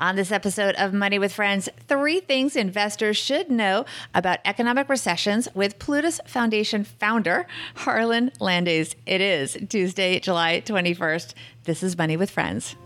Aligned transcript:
On 0.00 0.16
this 0.16 0.32
episode 0.32 0.74
of 0.76 0.94
Money 0.94 1.18
with 1.18 1.30
Friends, 1.30 1.68
three 1.86 2.20
things 2.20 2.56
investors 2.56 3.18
should 3.18 3.50
know 3.50 3.84
about 4.14 4.38
economic 4.46 4.88
recessions 4.88 5.46
with 5.54 5.78
Plutus 5.78 6.22
Foundation 6.26 6.84
founder 6.84 7.46
Harlan 7.74 8.32
Landes. 8.40 8.96
It 9.04 9.20
is 9.20 9.58
Tuesday, 9.68 10.18
July 10.18 10.62
21st. 10.64 11.34
This 11.64 11.82
is 11.82 11.98
Money 11.98 12.16
with 12.16 12.30
Friends. 12.30 12.76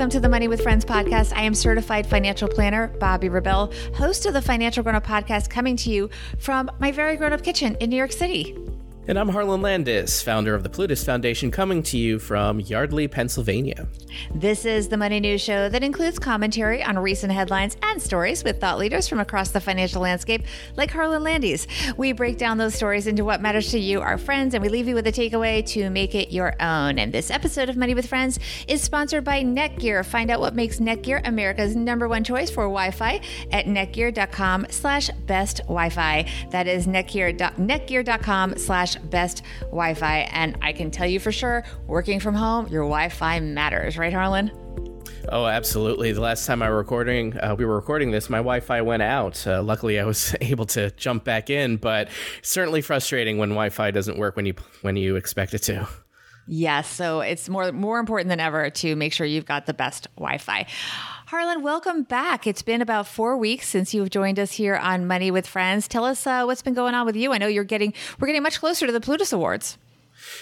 Welcome 0.00 0.12
to 0.12 0.20
the 0.20 0.30
Money 0.30 0.48
with 0.48 0.62
Friends 0.62 0.82
podcast. 0.82 1.36
I 1.36 1.42
am 1.42 1.54
certified 1.54 2.06
financial 2.06 2.48
planner 2.48 2.88
Bobbi 3.00 3.30
Rebell, 3.30 3.70
host 3.96 4.24
of 4.24 4.32
the 4.32 4.40
Financial 4.40 4.82
Grown 4.82 4.94
Up 4.94 5.06
podcast, 5.06 5.50
coming 5.50 5.76
to 5.76 5.90
you 5.90 6.08
from 6.38 6.70
my 6.78 6.90
very 6.90 7.18
grown 7.18 7.34
up 7.34 7.42
kitchen 7.42 7.76
in 7.80 7.90
New 7.90 7.96
York 7.96 8.12
City. 8.12 8.56
And 9.08 9.18
I'm 9.18 9.30
Harlan 9.30 9.60
Landes, 9.60 10.22
founder 10.22 10.54
of 10.54 10.62
the 10.62 10.68
Plutus 10.68 11.02
Foundation, 11.02 11.50
coming 11.50 11.82
to 11.84 11.98
you 11.98 12.18
from 12.20 12.60
Yardley, 12.60 13.08
Pennsylvania. 13.08 13.88
This 14.34 14.64
is 14.64 14.88
the 14.88 14.96
Money 14.96 15.18
News 15.18 15.40
Show 15.40 15.68
that 15.68 15.82
includes 15.82 16.18
commentary 16.18 16.84
on 16.84 16.96
recent 16.98 17.32
headlines 17.32 17.76
and 17.82 18.00
stories 18.00 18.44
with 18.44 18.60
thought 18.60 18.78
leaders 18.78 19.08
from 19.08 19.18
across 19.18 19.50
the 19.50 19.60
financial 19.60 20.02
landscape, 20.02 20.44
like 20.76 20.92
Harlan 20.92 21.24
Landes. 21.24 21.66
We 21.96 22.12
break 22.12 22.38
down 22.38 22.58
those 22.58 22.74
stories 22.74 23.06
into 23.08 23.24
what 23.24 23.40
matters 23.40 23.70
to 23.70 23.80
you, 23.80 24.00
our 24.00 24.18
friends, 24.18 24.54
and 24.54 24.62
we 24.62 24.68
leave 24.68 24.86
you 24.86 24.94
with 24.94 25.06
a 25.08 25.12
takeaway 25.12 25.66
to 25.68 25.90
make 25.90 26.14
it 26.14 26.30
your 26.30 26.54
own. 26.62 26.98
And 26.98 27.12
this 27.12 27.30
episode 27.30 27.68
of 27.68 27.76
Money 27.76 27.94
with 27.94 28.06
Friends 28.06 28.38
is 28.68 28.80
sponsored 28.80 29.24
by 29.24 29.42
Netgear. 29.42 30.04
Find 30.04 30.30
out 30.30 30.40
what 30.40 30.54
makes 30.54 30.78
Netgear 30.78 31.26
America's 31.26 31.74
number 31.74 32.06
one 32.06 32.22
choice 32.22 32.50
for 32.50 32.64
Wi-Fi 32.64 33.20
at 33.50 33.64
netgear.com 33.64 34.66
slash 34.70 35.10
best 35.26 35.58
Wi-Fi. 35.62 36.26
That 36.50 36.68
is 36.68 36.86
netgear, 36.86 37.36
netgear.com 37.36 38.56
slash 38.90 39.02
best 39.10 39.42
Wi 39.62 39.94
Fi. 39.94 40.20
And 40.32 40.56
I 40.62 40.72
can 40.72 40.90
tell 40.90 41.06
you 41.06 41.20
for 41.20 41.32
sure, 41.32 41.64
working 41.86 42.20
from 42.20 42.34
home, 42.34 42.68
your 42.68 42.82
Wi 42.82 43.08
Fi 43.08 43.40
matters, 43.40 43.98
right, 43.98 44.12
Harlan? 44.12 44.50
Oh, 45.28 45.46
absolutely. 45.46 46.12
The 46.12 46.20
last 46.20 46.46
time 46.46 46.62
I 46.62 46.70
were 46.70 46.78
recording, 46.78 47.38
uh, 47.38 47.54
we 47.56 47.64
were 47.64 47.76
recording 47.76 48.10
this, 48.10 48.30
my 48.30 48.38
Wi-Fi 48.38 48.80
went 48.80 49.02
out. 49.02 49.46
Uh, 49.46 49.62
luckily, 49.62 50.00
I 50.00 50.04
was 50.04 50.34
able 50.40 50.64
to 50.66 50.90
jump 50.92 51.24
back 51.24 51.50
in, 51.50 51.76
but 51.76 52.08
certainly 52.42 52.80
frustrating 52.80 53.36
when 53.36 53.50
Wi-Fi 53.50 53.90
doesn't 53.90 54.18
work 54.18 54.34
when 54.34 54.46
you 54.46 54.54
when 54.80 54.96
you 54.96 55.16
expect 55.16 55.52
it 55.52 55.62
to. 55.64 55.86
Yes, 56.48 56.88
so 56.88 57.20
it's 57.20 57.48
more 57.48 57.70
more 57.70 58.00
important 58.00 58.28
than 58.28 58.40
ever 58.40 58.70
to 58.70 58.96
make 58.96 59.12
sure 59.12 59.26
you've 59.26 59.44
got 59.44 59.66
the 59.66 59.74
best 59.74 60.08
Wi-Fi. 60.16 60.66
Harlan, 61.30 61.62
welcome 61.62 62.02
back. 62.02 62.44
It's 62.44 62.60
been 62.60 62.82
about 62.82 63.06
four 63.06 63.36
weeks 63.36 63.68
since 63.68 63.94
you've 63.94 64.10
joined 64.10 64.40
us 64.40 64.50
here 64.50 64.74
on 64.74 65.06
Money 65.06 65.30
with 65.30 65.46
Friends. 65.46 65.86
Tell 65.86 66.04
us 66.04 66.26
uh, 66.26 66.42
what's 66.42 66.60
been 66.60 66.74
going 66.74 66.92
on 66.92 67.06
with 67.06 67.14
you. 67.14 67.32
I 67.32 67.38
know 67.38 67.46
you're 67.46 67.62
getting 67.62 67.94
we're 68.18 68.26
getting 68.26 68.42
much 68.42 68.58
closer 68.58 68.84
to 68.84 68.92
the 68.92 69.00
Plutus 69.00 69.32
Awards. 69.32 69.78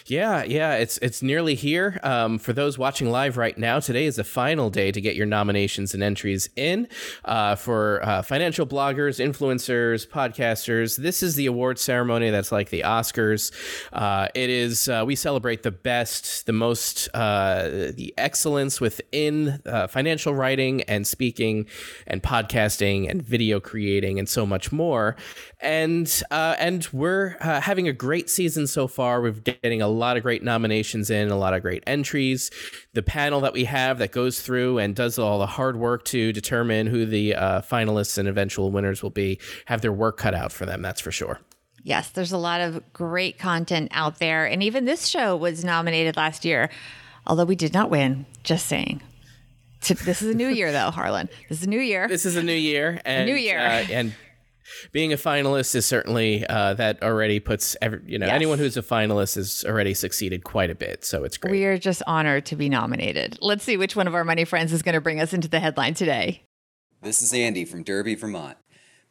Yeah, 0.07 0.45
yeah, 0.45 0.75
it's 0.75 0.99
it's 0.99 1.23
nearly 1.23 1.55
here. 1.55 2.01
Um, 2.03 2.39
for 2.39 2.53
those 2.53 2.79
watching 2.79 3.11
live 3.11 3.37
right 3.37 3.57
now, 3.57 3.81
today 3.81 4.07
is 4.07 4.17
the 4.17 4.25
final 4.25 4.71
day 4.71 4.93
to 4.93 5.01
get 5.01 5.17
your 5.17 5.27
nominations 5.27 5.95
and 5.95 6.03
entries 6.03 6.49
in 6.57 6.89
uh, 7.25 7.55
for 7.57 8.05
uh, 8.05 8.23
financial 8.23 8.67
bloggers, 8.67 9.19
influencers, 9.25 10.07
podcasters. 10.07 10.97
This 10.97 11.23
is 11.23 11.35
the 11.37 11.47
award 11.47 11.79
ceremony 11.79 12.31
that's 12.31 12.53
like 12.53 12.71
the 12.71 12.83
Oscars. 12.83 13.53
Uh, 13.93 14.29
it 14.35 14.51
is 14.51 14.89
uh, 14.89 15.05
we 15.07 15.15
celebrate 15.15 15.63
the 15.63 15.71
best, 15.71 16.47
the 16.47 16.53
most, 16.53 17.09
uh, 17.15 17.91
the 17.95 18.15
excellence 18.17 18.81
within 18.81 19.61
uh, 19.67 19.87
financial 19.87 20.35
writing 20.35 20.83
and 20.83 21.07
speaking 21.07 21.67
and 22.07 22.23
podcasting 22.23 23.11
and 23.11 23.23
video 23.23 23.61
creating 23.61 24.19
and 24.19 24.29
so 24.29 24.47
much 24.47 24.73
more. 24.73 25.17
And 25.61 26.23
and 26.31 26.87
we're 26.93 27.37
having 27.41 27.89
a 27.89 27.93
great 27.93 28.31
season 28.31 28.67
so 28.67 28.87
far. 28.87 29.21
We've 29.21 29.43
getting 29.69 29.83
a 29.83 29.89
lot 29.89 30.17
of 30.17 30.23
great 30.23 30.43
nominations 30.43 31.11
in, 31.11 31.31
a 31.31 31.37
lot 31.37 31.53
of 31.53 31.61
great 31.61 31.85
entries. 31.87 32.51
The 32.95 33.03
panel 33.03 33.43
that 33.43 33.53
we 33.53 33.65
have 33.65 33.99
that 33.99 34.13
goes 34.13 34.41
through 34.41 34.79
and 34.79 34.97
does 34.97 35.19
all 35.19 35.39
the 35.39 35.47
hard 35.47 35.77
work 35.77 36.07
to 36.07 36.33
determine 36.33 36.87
who 36.87 37.05
the 37.05 37.35
uh, 37.35 37.61
finalists 37.61 38.17
and 38.17 38.27
eventual 38.27 38.71
winners 38.71 39.03
will 39.03 39.11
be 39.11 39.39
have 39.67 39.83
their 39.83 39.93
work 39.93 40.17
cut 40.17 40.35
out 40.35 40.53
for 40.53 40.65
them. 40.65 40.81
That's 40.81 41.03
for 41.03 41.13
sure. 41.13 41.39
Yes, 41.83 42.09
there's 42.09 42.33
a 42.33 42.39
lot 42.39 42.63
of 42.63 42.93
great 42.95 43.39
content 43.39 43.91
out 43.93 44.21
there. 44.21 44.47
And 44.47 44.63
even 44.63 44.87
this 44.87 45.07
show 45.07 45.37
was 45.37 45.63
nominated 45.65 46.17
last 46.17 46.47
year, 46.47 46.71
although 47.27 47.45
we 47.45 47.55
did 47.55 47.75
not 47.75 47.91
win. 47.91 48.25
Just 48.43 48.67
saying. 48.67 49.03
This 49.87 50.23
is 50.23 50.31
a 50.33 50.35
new 50.35 50.49
year, 50.49 50.73
though, 50.73 50.91
Harlan. 50.91 51.29
This 51.51 51.59
is 51.59 51.67
a 51.67 51.71
new 51.71 51.79
year. 51.79 52.09
This 52.09 52.25
is 52.25 52.37
a 52.37 52.43
new 52.43 52.53
year. 52.55 53.01
And, 53.05 53.27
new 53.27 53.37
year. 53.37 53.59
Uh, 53.59 53.85
and 53.91 54.15
being 54.93 55.13
a 55.13 55.17
finalist 55.17 55.75
is 55.75 55.87
certainly 55.87 56.47
uh, 56.47 56.75
that 56.75 57.03
already 57.03 57.41
puts 57.41 57.77
every, 57.81 58.01
you 58.07 58.19
know 58.19 58.27
yes. 58.27 58.35
anyone 58.35 58.59
who's 58.59 58.77
a 58.77 58.83
finalist 58.83 59.37
has 59.37 59.65
already 59.67 59.95
succeeded 59.95 60.45
quite 60.45 60.71
a 60.71 60.75
bit 60.75 61.05
so 61.05 61.25
it's 61.25 61.37
great. 61.37 61.51
We 61.51 61.65
are 61.65 61.79
just 61.79 62.03
honored 62.07 62.47
to 62.47 62.57
be 62.57 62.69
nominated. 62.69 63.39
Let's 63.41 63.65
see 63.65 63.77
which 63.77 63.97
one 63.97 64.07
of 64.07 64.15
our 64.15 64.25
money 64.25 64.45
friends 64.45 64.73
is 64.73 64.83
going 64.83 64.95
to 64.95 65.01
bring 65.01 65.21
us 65.21 65.33
into 65.33 65.49
the 65.49 65.61
headline 65.61 65.95
today. 65.95 66.45
This 67.03 67.23
is 67.23 67.33
andy 67.33 67.65
from 67.65 67.83
derby 67.83 68.15
vermont. 68.15 68.57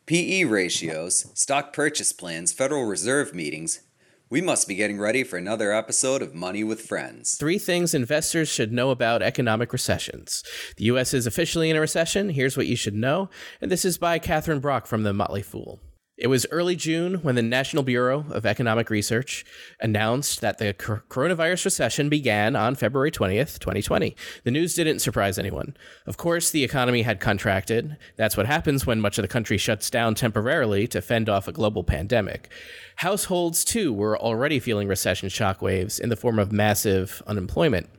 Pe 0.06 0.44
ratios 0.44 1.32
stock 1.34 1.74
purchase 1.74 2.14
plans 2.14 2.54
federal 2.54 2.86
reserve 2.86 3.34
meetings 3.34 3.82
we 4.30 4.42
must 4.42 4.68
be 4.68 4.76
getting 4.76 5.00
ready 5.00 5.24
for 5.24 5.38
another 5.38 5.72
episode 5.72 6.22
of 6.22 6.36
Money 6.36 6.64
with 6.64 6.82
Friends. 6.82 7.36
Three 7.36 7.58
things 7.58 7.94
investors 7.94 8.50
should 8.50 8.74
know 8.74 8.90
about 8.90 9.22
economic 9.22 9.72
recessions. 9.72 10.44
The 10.76 10.86
U.S. 10.86 11.14
is 11.14 11.26
officially 11.26 11.70
in 11.70 11.78
a 11.78 11.82
recession. 11.82 12.30
Here's 12.30 12.58
what 12.58 12.68
you 12.68 12.76
should 12.76 12.96
know. 12.96 13.30
And 13.62 13.72
this 13.72 13.86
is 13.86 13.98
by 13.98 14.20
Catherine 14.20 14.60
Brock 14.60 14.86
from 14.86 15.04
The 15.04 15.14
Motley 15.14 15.42
Fool. 15.42 15.80
It 16.18 16.28
was 16.28 16.48
early 16.50 16.76
June 16.76 17.22
when 17.22 17.36
the 17.36 17.44
National 17.44 17.84
Bureau 17.84 18.26
of 18.32 18.44
Economic 18.44 18.90
Research 18.90 19.46
announced 19.80 20.42
that 20.42 20.58
the 20.58 20.74
coronavirus 20.74 21.66
recession 21.66 22.10
began 22.10 22.56
on 22.56 22.74
February 22.74 23.12
20th, 23.12 23.60
2020. 23.60 24.16
The 24.44 24.50
news 24.50 24.74
didn't 24.74 24.98
surprise 24.98 25.38
anyone. 25.38 25.78
Of 26.08 26.18
course, 26.18 26.50
the 26.50 26.64
economy 26.64 27.04
had 27.04 27.20
contracted. 27.20 27.98
That's 28.16 28.36
what 28.36 28.48
happens 28.48 28.88
when 28.88 29.00
much 29.00 29.20
of 29.20 29.22
the 29.22 29.28
country 29.28 29.60
shuts 29.60 29.92
down 29.92 30.16
temporarily 30.16 30.88
to 30.88 31.04
fend 31.04 31.30
off 31.30 31.48
a 31.48 31.52
global 31.52 31.84
pandemic. 31.84 32.50
Households, 32.96 33.64
too, 33.64 33.94
were 33.94 34.18
already 34.18 34.60
feeling 34.60 34.88
recession 34.88 35.30
shockwaves 35.30 36.00
in 36.00 36.10
the 36.10 36.16
form 36.16 36.40
of 36.40 36.52
massive 36.52 37.22
unemployment. 37.28 37.92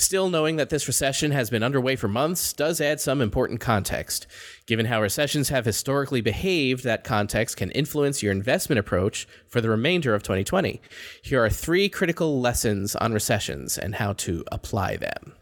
Still, 0.00 0.30
knowing 0.30 0.56
that 0.56 0.70
this 0.70 0.86
recession 0.86 1.30
has 1.32 1.50
been 1.50 1.62
underway 1.62 1.94
for 1.94 2.08
months 2.08 2.54
does 2.54 2.80
add 2.80 3.02
some 3.02 3.20
important 3.20 3.60
context. 3.60 4.26
Given 4.64 4.86
how 4.86 5.02
recessions 5.02 5.50
have 5.50 5.66
historically 5.66 6.22
behaved, 6.22 6.84
that 6.84 7.04
context 7.04 7.58
can 7.58 7.70
influence 7.72 8.22
your 8.22 8.32
investment 8.32 8.78
approach 8.78 9.28
for 9.46 9.60
the 9.60 9.68
remainder 9.68 10.14
of 10.14 10.22
2020. 10.22 10.80
Here 11.22 11.44
are 11.44 11.50
three 11.50 11.90
critical 11.90 12.40
lessons 12.40 12.96
on 12.96 13.12
recessions 13.12 13.76
and 13.76 13.96
how 13.96 14.14
to 14.14 14.42
apply 14.50 14.96
them. 14.96 15.34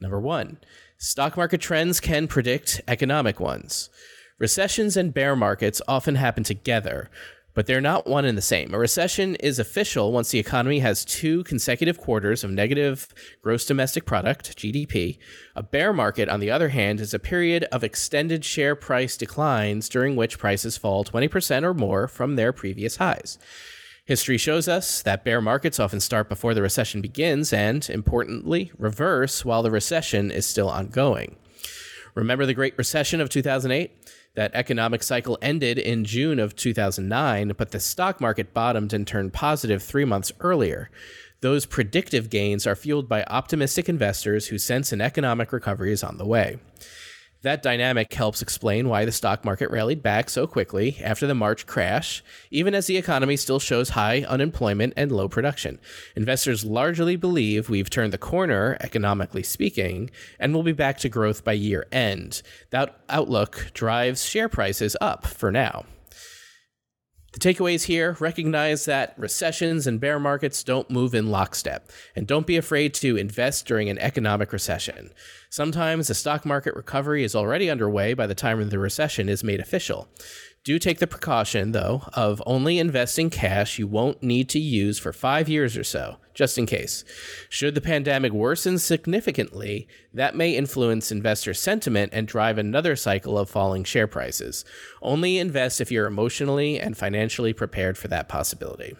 Number 0.00 0.20
one, 0.20 0.58
stock 0.98 1.36
market 1.36 1.60
trends 1.60 1.98
can 1.98 2.28
predict 2.28 2.80
economic 2.86 3.40
ones. 3.40 3.90
Recessions 4.38 4.96
and 4.96 5.12
bear 5.12 5.34
markets 5.34 5.82
often 5.88 6.14
happen 6.14 6.44
together, 6.44 7.10
but 7.56 7.64
they're 7.64 7.80
not 7.80 8.06
one 8.06 8.26
and 8.26 8.36
the 8.36 8.42
same. 8.42 8.74
A 8.74 8.78
recession 8.78 9.34
is 9.36 9.58
official 9.58 10.12
once 10.12 10.30
the 10.30 10.38
economy 10.38 10.80
has 10.80 11.06
two 11.06 11.42
consecutive 11.44 11.98
quarters 11.98 12.44
of 12.44 12.50
negative 12.50 13.08
gross 13.40 13.64
domestic 13.64 14.04
product, 14.04 14.58
GDP. 14.58 15.16
A 15.56 15.62
bear 15.62 15.94
market, 15.94 16.28
on 16.28 16.40
the 16.40 16.50
other 16.50 16.68
hand, 16.68 17.00
is 17.00 17.14
a 17.14 17.18
period 17.18 17.64
of 17.72 17.82
extended 17.82 18.44
share 18.44 18.76
price 18.76 19.16
declines 19.16 19.88
during 19.88 20.16
which 20.16 20.38
prices 20.38 20.76
fall 20.76 21.02
20% 21.02 21.62
or 21.62 21.72
more 21.72 22.06
from 22.06 22.36
their 22.36 22.52
previous 22.52 22.96
highs. 22.96 23.38
History 24.04 24.36
shows 24.36 24.68
us 24.68 25.00
that 25.02 25.24
bear 25.24 25.40
markets 25.40 25.80
often 25.80 26.00
start 26.00 26.28
before 26.28 26.52
the 26.52 26.60
recession 26.60 27.00
begins 27.00 27.54
and, 27.54 27.88
importantly, 27.88 28.70
reverse 28.76 29.46
while 29.46 29.62
the 29.62 29.70
recession 29.70 30.30
is 30.30 30.46
still 30.46 30.68
ongoing. 30.68 31.36
Remember 32.14 32.44
the 32.44 32.54
Great 32.54 32.76
Recession 32.76 33.20
of 33.20 33.30
2008? 33.30 33.92
That 34.36 34.54
economic 34.54 35.02
cycle 35.02 35.38
ended 35.40 35.78
in 35.78 36.04
June 36.04 36.38
of 36.38 36.54
2009, 36.54 37.54
but 37.56 37.70
the 37.70 37.80
stock 37.80 38.20
market 38.20 38.52
bottomed 38.52 38.92
and 38.92 39.06
turned 39.06 39.32
positive 39.32 39.82
three 39.82 40.04
months 40.04 40.30
earlier. 40.40 40.90
Those 41.40 41.64
predictive 41.64 42.28
gains 42.28 42.66
are 42.66 42.76
fueled 42.76 43.08
by 43.08 43.24
optimistic 43.24 43.88
investors 43.88 44.48
who 44.48 44.58
sense 44.58 44.92
an 44.92 45.00
economic 45.00 45.52
recovery 45.52 45.90
is 45.90 46.04
on 46.04 46.18
the 46.18 46.26
way. 46.26 46.58
That 47.46 47.62
dynamic 47.62 48.12
helps 48.12 48.42
explain 48.42 48.88
why 48.88 49.04
the 49.04 49.12
stock 49.12 49.44
market 49.44 49.70
rallied 49.70 50.02
back 50.02 50.30
so 50.30 50.48
quickly 50.48 50.98
after 51.00 51.28
the 51.28 51.34
March 51.36 51.64
crash, 51.64 52.24
even 52.50 52.74
as 52.74 52.88
the 52.88 52.96
economy 52.96 53.36
still 53.36 53.60
shows 53.60 53.90
high 53.90 54.22
unemployment 54.28 54.94
and 54.96 55.12
low 55.12 55.28
production. 55.28 55.78
Investors 56.16 56.64
largely 56.64 57.14
believe 57.14 57.70
we've 57.70 57.88
turned 57.88 58.12
the 58.12 58.18
corner, 58.18 58.76
economically 58.80 59.44
speaking, 59.44 60.10
and 60.40 60.52
will 60.54 60.64
be 60.64 60.72
back 60.72 60.98
to 60.98 61.08
growth 61.08 61.44
by 61.44 61.52
year 61.52 61.86
end. 61.92 62.42
That 62.70 62.98
outlook 63.08 63.70
drives 63.74 64.24
share 64.24 64.48
prices 64.48 64.96
up 65.00 65.24
for 65.24 65.52
now. 65.52 65.84
The 67.38 67.52
takeaways 67.52 67.82
here 67.82 68.16
recognize 68.18 68.86
that 68.86 69.12
recessions 69.18 69.86
and 69.86 70.00
bear 70.00 70.18
markets 70.18 70.64
don't 70.64 70.88
move 70.90 71.14
in 71.14 71.30
lockstep, 71.30 71.90
and 72.14 72.26
don't 72.26 72.46
be 72.46 72.56
afraid 72.56 72.94
to 72.94 73.18
invest 73.18 73.66
during 73.66 73.90
an 73.90 73.98
economic 73.98 74.54
recession. 74.54 75.12
Sometimes 75.50 76.08
the 76.08 76.14
stock 76.14 76.46
market 76.46 76.74
recovery 76.74 77.24
is 77.24 77.36
already 77.36 77.68
underway 77.68 78.14
by 78.14 78.26
the 78.26 78.34
time 78.34 78.66
the 78.66 78.78
recession 78.78 79.28
is 79.28 79.44
made 79.44 79.60
official. 79.60 80.08
Do 80.64 80.78
take 80.78 80.98
the 80.98 81.06
precaution, 81.06 81.72
though, 81.72 82.04
of 82.14 82.42
only 82.46 82.78
investing 82.78 83.28
cash 83.28 83.78
you 83.78 83.86
won't 83.86 84.22
need 84.22 84.48
to 84.48 84.58
use 84.58 84.98
for 84.98 85.12
five 85.12 85.46
years 85.46 85.76
or 85.76 85.84
so, 85.84 86.16
just 86.36 86.58
in 86.58 86.66
case. 86.66 87.02
Should 87.48 87.74
the 87.74 87.80
pandemic 87.80 88.32
worsen 88.32 88.78
significantly, 88.78 89.88
that 90.12 90.36
may 90.36 90.54
influence 90.54 91.10
investor 91.10 91.54
sentiment 91.54 92.12
and 92.12 92.28
drive 92.28 92.58
another 92.58 92.94
cycle 92.94 93.38
of 93.38 93.50
falling 93.50 93.82
share 93.82 94.06
prices. 94.06 94.64
Only 95.00 95.38
invest 95.38 95.80
if 95.80 95.90
you're 95.90 96.06
emotionally 96.06 96.78
and 96.78 96.96
financially 96.96 97.54
prepared 97.54 97.96
for 97.96 98.08
that 98.08 98.28
possibility. 98.28 98.94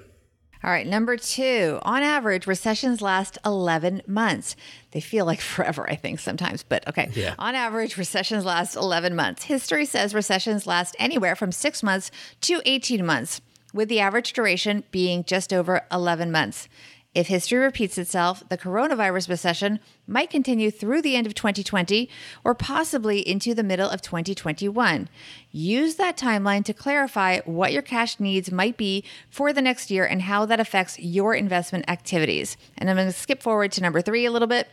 All 0.64 0.70
right, 0.70 0.86
number 0.86 1.16
two. 1.18 1.78
On 1.82 2.02
average, 2.02 2.46
recessions 2.46 3.02
last 3.02 3.38
11 3.44 4.02
months. 4.06 4.56
They 4.92 5.00
feel 5.00 5.26
like 5.26 5.40
forever, 5.54 5.88
I 5.88 5.94
think, 5.94 6.18
sometimes, 6.18 6.62
but 6.62 6.88
okay. 6.88 7.10
Yeah. 7.14 7.34
On 7.38 7.54
average, 7.54 7.98
recessions 7.98 8.44
last 8.46 8.74
11 8.74 9.14
months. 9.14 9.44
History 9.44 9.84
says 9.84 10.14
recessions 10.14 10.66
last 10.66 10.96
anywhere 10.98 11.36
from 11.36 11.52
six 11.52 11.82
months 11.82 12.10
to 12.40 12.62
18 12.64 13.04
months, 13.04 13.42
with 13.74 13.90
the 13.90 14.00
average 14.00 14.32
duration 14.32 14.84
being 14.90 15.22
just 15.22 15.52
over 15.52 15.82
11 15.92 16.32
months. 16.32 16.68
If 17.16 17.28
history 17.28 17.56
repeats 17.56 17.96
itself, 17.96 18.46
the 18.50 18.58
coronavirus 18.58 19.30
recession 19.30 19.80
might 20.06 20.28
continue 20.28 20.70
through 20.70 21.00
the 21.00 21.16
end 21.16 21.26
of 21.26 21.32
2020 21.32 22.10
or 22.44 22.54
possibly 22.54 23.26
into 23.26 23.54
the 23.54 23.62
middle 23.62 23.88
of 23.88 24.02
2021. 24.02 25.08
Use 25.50 25.94
that 25.94 26.18
timeline 26.18 26.62
to 26.66 26.74
clarify 26.74 27.40
what 27.46 27.72
your 27.72 27.80
cash 27.80 28.20
needs 28.20 28.52
might 28.52 28.76
be 28.76 29.02
for 29.30 29.54
the 29.54 29.62
next 29.62 29.90
year 29.90 30.04
and 30.04 30.20
how 30.20 30.44
that 30.44 30.60
affects 30.60 30.98
your 30.98 31.34
investment 31.34 31.88
activities. 31.88 32.58
And 32.76 32.90
I'm 32.90 32.96
going 32.96 33.08
to 33.08 33.14
skip 33.14 33.42
forward 33.42 33.72
to 33.72 33.80
number 33.80 34.02
three 34.02 34.26
a 34.26 34.30
little 34.30 34.46
bit. 34.46 34.68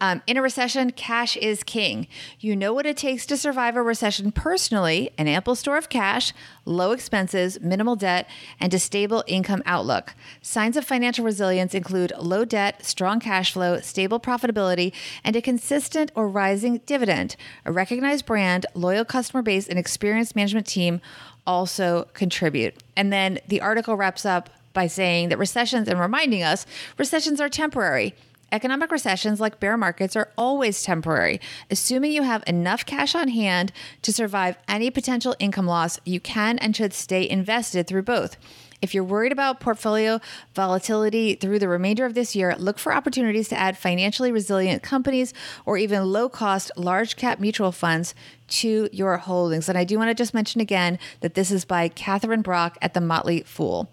Um, 0.00 0.22
in 0.26 0.36
a 0.36 0.42
recession, 0.42 0.92
cash 0.92 1.36
is 1.36 1.64
king. 1.64 2.06
You 2.38 2.54
know 2.54 2.72
what 2.72 2.86
it 2.86 2.96
takes 2.96 3.26
to 3.26 3.36
survive 3.36 3.74
a 3.74 3.82
recession 3.82 4.30
personally 4.30 5.10
an 5.18 5.26
ample 5.26 5.56
store 5.56 5.76
of 5.76 5.88
cash, 5.88 6.32
low 6.64 6.92
expenses, 6.92 7.60
minimal 7.60 7.96
debt, 7.96 8.28
and 8.60 8.72
a 8.72 8.78
stable 8.78 9.24
income 9.26 9.62
outlook. 9.66 10.14
Signs 10.40 10.76
of 10.76 10.84
financial 10.84 11.24
resilience 11.24 11.74
include 11.74 12.12
low 12.18 12.44
debt, 12.44 12.84
strong 12.84 13.18
cash 13.18 13.52
flow, 13.52 13.80
stable 13.80 14.20
profitability, 14.20 14.92
and 15.24 15.34
a 15.34 15.42
consistent 15.42 16.12
or 16.14 16.28
rising 16.28 16.78
dividend. 16.86 17.34
A 17.64 17.72
recognized 17.72 18.24
brand, 18.24 18.66
loyal 18.74 19.04
customer 19.04 19.42
base, 19.42 19.66
and 19.66 19.78
experienced 19.78 20.36
management 20.36 20.66
team 20.66 21.00
also 21.46 22.06
contribute. 22.12 22.74
And 22.94 23.12
then 23.12 23.40
the 23.48 23.60
article 23.60 23.96
wraps 23.96 24.24
up 24.24 24.50
by 24.72 24.86
saying 24.86 25.30
that 25.30 25.38
recessions 25.38 25.88
and 25.88 25.98
reminding 25.98 26.42
us 26.42 26.66
recessions 26.98 27.40
are 27.40 27.48
temporary. 27.48 28.14
Economic 28.50 28.90
recessions, 28.90 29.40
like 29.40 29.60
bear 29.60 29.76
markets, 29.76 30.16
are 30.16 30.32
always 30.38 30.82
temporary. 30.82 31.40
Assuming 31.70 32.12
you 32.12 32.22
have 32.22 32.42
enough 32.46 32.86
cash 32.86 33.14
on 33.14 33.28
hand 33.28 33.72
to 34.02 34.12
survive 34.12 34.56
any 34.66 34.90
potential 34.90 35.36
income 35.38 35.66
loss, 35.66 36.00
you 36.04 36.18
can 36.18 36.58
and 36.58 36.74
should 36.74 36.94
stay 36.94 37.28
invested 37.28 37.86
through 37.86 38.02
both. 38.02 38.36
If 38.80 38.94
you're 38.94 39.04
worried 39.04 39.32
about 39.32 39.60
portfolio 39.60 40.20
volatility 40.54 41.34
through 41.34 41.58
the 41.58 41.68
remainder 41.68 42.06
of 42.06 42.14
this 42.14 42.36
year, 42.36 42.54
look 42.56 42.78
for 42.78 42.94
opportunities 42.94 43.48
to 43.48 43.58
add 43.58 43.76
financially 43.76 44.30
resilient 44.30 44.82
companies 44.82 45.34
or 45.66 45.76
even 45.76 46.12
low 46.12 46.28
cost, 46.28 46.70
large 46.76 47.16
cap 47.16 47.40
mutual 47.40 47.72
funds 47.72 48.14
to 48.48 48.88
your 48.92 49.16
holdings. 49.16 49.68
And 49.68 49.76
I 49.76 49.84
do 49.84 49.98
want 49.98 50.10
to 50.10 50.14
just 50.14 50.32
mention 50.32 50.60
again 50.60 50.98
that 51.20 51.34
this 51.34 51.50
is 51.50 51.64
by 51.64 51.88
Catherine 51.88 52.42
Brock 52.42 52.78
at 52.80 52.94
the 52.94 53.00
Motley 53.00 53.42
Fool. 53.42 53.90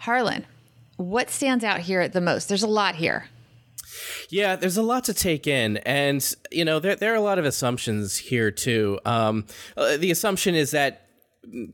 Harlan, 0.00 0.46
what 0.96 1.28
stands 1.28 1.64
out 1.64 1.80
here 1.80 2.06
the 2.06 2.20
most? 2.20 2.48
There's 2.48 2.62
a 2.62 2.68
lot 2.68 2.94
here. 2.94 3.28
Yeah, 4.28 4.56
there's 4.56 4.76
a 4.76 4.82
lot 4.82 5.04
to 5.04 5.14
take 5.14 5.46
in, 5.46 5.78
and 5.78 6.34
you 6.50 6.64
know 6.64 6.78
there 6.80 6.96
there 6.96 7.12
are 7.12 7.16
a 7.16 7.20
lot 7.20 7.38
of 7.38 7.44
assumptions 7.44 8.16
here 8.16 8.50
too. 8.50 8.98
Um, 9.04 9.46
uh, 9.76 9.96
the 9.96 10.10
assumption 10.10 10.54
is 10.54 10.70
that 10.72 11.08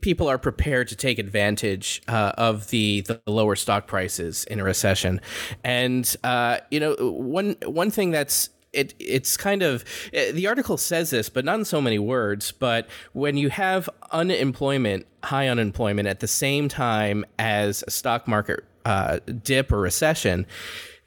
people 0.01 0.29
are 0.29 0.39
prepared 0.39 0.89
to 0.89 0.97
take 0.97 1.19
advantage 1.19 2.03
uh, 2.09 2.33
of 2.39 2.69
the 2.71 3.03
the 3.03 3.21
lower 3.27 3.57
stock 3.57 3.87
prices 3.87 4.45
in 4.45 4.61
a 4.61 4.65
recession, 4.65 5.21
and 5.65 6.17
uh, 6.25 6.59
you 6.71 6.81
know 6.81 6.95
one 7.01 7.57
one 7.65 7.91
thing 7.91 8.11
that's 8.11 8.51
it 8.73 8.95
it's 8.99 9.37
kind 9.37 9.63
of 9.63 9.85
uh, 10.15 10.33
the 10.33 10.47
article 10.47 10.77
says 10.77 11.11
this, 11.11 11.29
but 11.29 11.45
not 11.45 11.59
in 11.59 11.65
so 11.65 11.81
many 11.81 11.99
words. 11.99 12.53
But 12.53 12.89
when 13.13 13.37
you 13.37 13.51
have 13.51 13.89
unemployment, 14.13 15.07
high 15.25 15.49
unemployment 15.49 16.09
at 16.09 16.21
the 16.21 16.29
same 16.29 16.69
time 16.69 17.25
as 17.39 17.85
a 17.87 17.91
stock 17.91 18.29
market 18.29 18.65
uh, 18.85 19.21
dip 19.43 19.73
or 19.73 19.81
recession, 19.81 20.47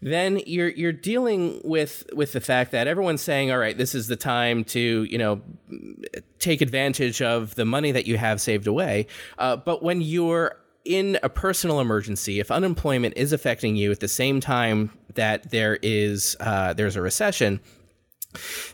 then 0.01 0.42
you're 0.45 0.69
you're 0.69 0.92
dealing 0.92 1.62
with 1.63 2.06
with 2.13 2.33
the 2.33 2.42
fact 2.42 2.71
that 2.71 2.88
everyone's 2.88 3.21
saying, 3.21 3.51
all 3.51 3.57
right, 3.57 3.77
this 3.77 3.94
is 3.94 4.07
the 4.07 4.15
time 4.15 4.63
to 4.65 5.03
you 5.03 5.18
know 5.18 5.42
take 6.39 6.62
advantage 6.62 7.21
of 7.21 7.56
the 7.56 7.65
money 7.65 7.92
that 7.92 8.07
you 8.07 8.18
have 8.18 8.42
saved 8.42 8.68
away. 8.68 9.07
Uh, 9.38 9.56
but 9.56 9.83
when 9.83 10.01
you're 10.01 10.57
in 10.86 11.19
a 11.21 11.30
personal 11.30 11.80
emergency, 11.80 12.39
if 12.39 12.50
unemployment 12.50 13.15
is 13.15 13.31
affecting 13.31 13.75
you 13.75 13.92
at 13.92 14.00
the 14.00 14.07
same 14.07 14.39
time 14.39 14.92
that 15.13 15.51
there 15.51 15.77
is 15.81 16.36
uh, 16.39 16.74
there's 16.74 16.95
a 16.95 17.01
recession, 17.01 17.59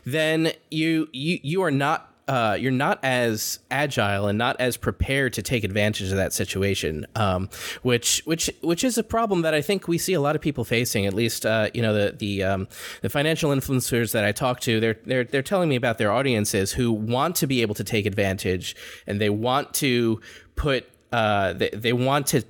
then 0.04 0.52
you 0.70 1.08
you 1.12 1.38
you 1.42 1.62
are 1.62 1.70
not 1.70 2.14
uh, 2.28 2.56
you're 2.60 2.70
not 2.70 3.02
as 3.02 3.58
agile 3.70 4.26
and 4.28 4.36
not 4.36 4.60
as 4.60 4.76
prepared 4.76 5.32
to 5.32 5.42
take 5.42 5.64
advantage 5.64 6.10
of 6.10 6.16
that 6.16 6.34
situation, 6.34 7.06
um, 7.16 7.48
which 7.82 8.22
which 8.26 8.50
which 8.62 8.84
is 8.84 8.98
a 8.98 9.02
problem 9.02 9.40
that 9.42 9.54
I 9.54 9.62
think 9.62 9.88
we 9.88 9.96
see 9.96 10.12
a 10.12 10.20
lot 10.20 10.36
of 10.36 10.42
people 10.42 10.64
facing. 10.64 11.06
At 11.06 11.14
least, 11.14 11.46
uh, 11.46 11.70
you 11.72 11.80
know, 11.80 11.94
the 11.94 12.12
the 12.12 12.44
um, 12.44 12.68
the 13.00 13.08
financial 13.08 13.50
influencers 13.50 14.12
that 14.12 14.24
I 14.24 14.32
talk 14.32 14.60
to, 14.60 14.78
they're 14.78 14.98
they're 15.06 15.24
they're 15.24 15.42
telling 15.42 15.70
me 15.70 15.76
about 15.76 15.96
their 15.96 16.12
audiences 16.12 16.72
who 16.72 16.92
want 16.92 17.34
to 17.36 17.46
be 17.46 17.62
able 17.62 17.74
to 17.76 17.84
take 17.84 18.04
advantage 18.04 18.76
and 19.06 19.18
they 19.20 19.30
want 19.30 19.72
to 19.74 20.20
put 20.54 20.86
uh, 21.12 21.54
they 21.54 21.70
they 21.70 21.94
want 21.94 22.26
to 22.28 22.44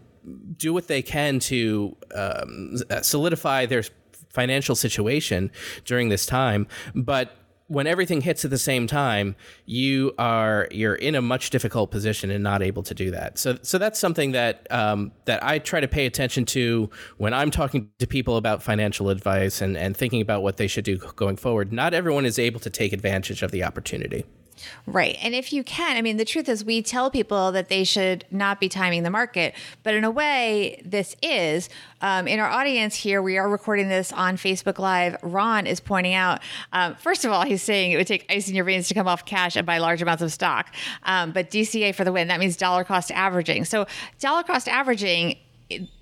do 0.57 0.75
what 0.75 0.89
they 0.89 1.03
can 1.03 1.39
to 1.39 1.97
um, 2.15 2.77
solidify 3.03 3.65
their 3.65 3.85
financial 4.31 4.75
situation 4.75 5.51
during 5.85 6.09
this 6.09 6.27
time, 6.27 6.67
but 6.95 7.35
when 7.69 7.87
everything 7.87 8.23
hits 8.23 8.45
at 8.45 8.51
the 8.51 8.59
same 8.59 8.87
time, 8.87 9.37
you 9.67 10.13
are 10.19 10.69
you're 10.71 10.95
in 10.95 11.15
a 11.15 11.23
much 11.23 11.51
difficult 11.51 11.91
position 11.91 12.31
and 12.31 12.43
not 12.43 12.63
able 12.63 12.83
to 12.83 12.95
do 12.95 13.11
that. 13.11 13.39
So 13.39 13.59
so 13.63 13.79
that's 13.79 13.99
something 13.99 14.33
that 14.33 14.67
um, 14.71 15.13
that 15.27 15.45
I 15.45 15.59
try 15.59 15.81
to 15.81 15.89
pay 15.89 16.07
attention 16.07 16.45
to 16.47 16.91
when 17.19 17.33
I'm 17.33 17.51
talking 17.51 17.91
to 17.99 18.07
people 18.07 18.37
about 18.37 18.63
financial 18.63 19.11
advice 19.11 19.61
and 19.61 19.77
and 19.77 19.97
thinking 19.97 20.21
about 20.21 20.43
what 20.43 20.57
they 20.57 20.67
should 20.67 20.85
do 20.85 20.97
going 20.97 21.37
forward. 21.37 21.73
Not 21.73 21.95
everyone 21.95 22.27
is 22.27 22.39
able 22.39 22.61
to 22.61 22.71
take 22.71 22.93
advantage 22.93 23.43
of 23.43 23.51
the 23.51 23.63
opportunity. 23.63 24.25
Right. 24.87 25.17
And 25.23 25.35
if 25.35 25.53
you 25.53 25.63
can, 25.65 25.97
I 25.97 26.03
mean, 26.03 26.17
the 26.17 26.25
truth 26.25 26.49
is, 26.49 26.65
we 26.65 26.83
tell 26.83 27.11
people 27.11 27.53
that 27.53 27.69
they 27.69 27.85
should 27.85 28.25
not 28.31 28.61
be 28.61 28.69
timing 28.69 29.03
the 29.03 29.11
market, 29.11 29.55
but 29.83 29.95
in 29.95 30.05
a 30.05 30.11
way, 30.11 30.83
this 30.85 31.17
is. 31.23 31.69
Um, 32.01 32.29
in 32.29 32.39
our 32.39 32.49
audience 32.49 32.95
here, 32.95 33.21
we 33.21 33.39
are 33.39 33.49
recording 33.49 33.89
this 33.89 34.13
on 34.13 34.37
Facebook 34.37 34.79
Live. 34.79 35.17
Ron 35.23 35.67
is 35.67 35.81
pointing 35.81 36.15
out, 36.15 36.41
um, 36.73 36.95
first 36.95 37.25
of 37.25 37.33
all, 37.33 37.45
he's 37.45 37.63
saying 37.63 37.93
it 37.93 37.97
would 37.97 38.07
take 38.07 38.25
ice 38.31 38.49
in 38.49 38.55
your 38.55 38.65
veins 38.65 38.89
to 38.89 38.95
come 38.95 39.09
off 39.09 39.25
cash 39.25 39.57
and 39.57 39.67
buy 39.67 39.79
large 39.79 40.01
amounts 40.01 40.23
of 40.23 40.33
stock. 40.33 40.73
Um, 41.03 41.33
but 41.33 41.51
DCA 41.51 41.95
for 41.95 42.05
the 42.05 42.13
win, 42.13 42.29
that 42.29 42.41
means 42.41 42.57
dollar 42.57 42.85
cost 42.85 43.11
averaging. 43.11 43.65
So, 43.65 43.87
dollar 44.21 44.43
cost 44.43 44.69
averaging 44.69 45.39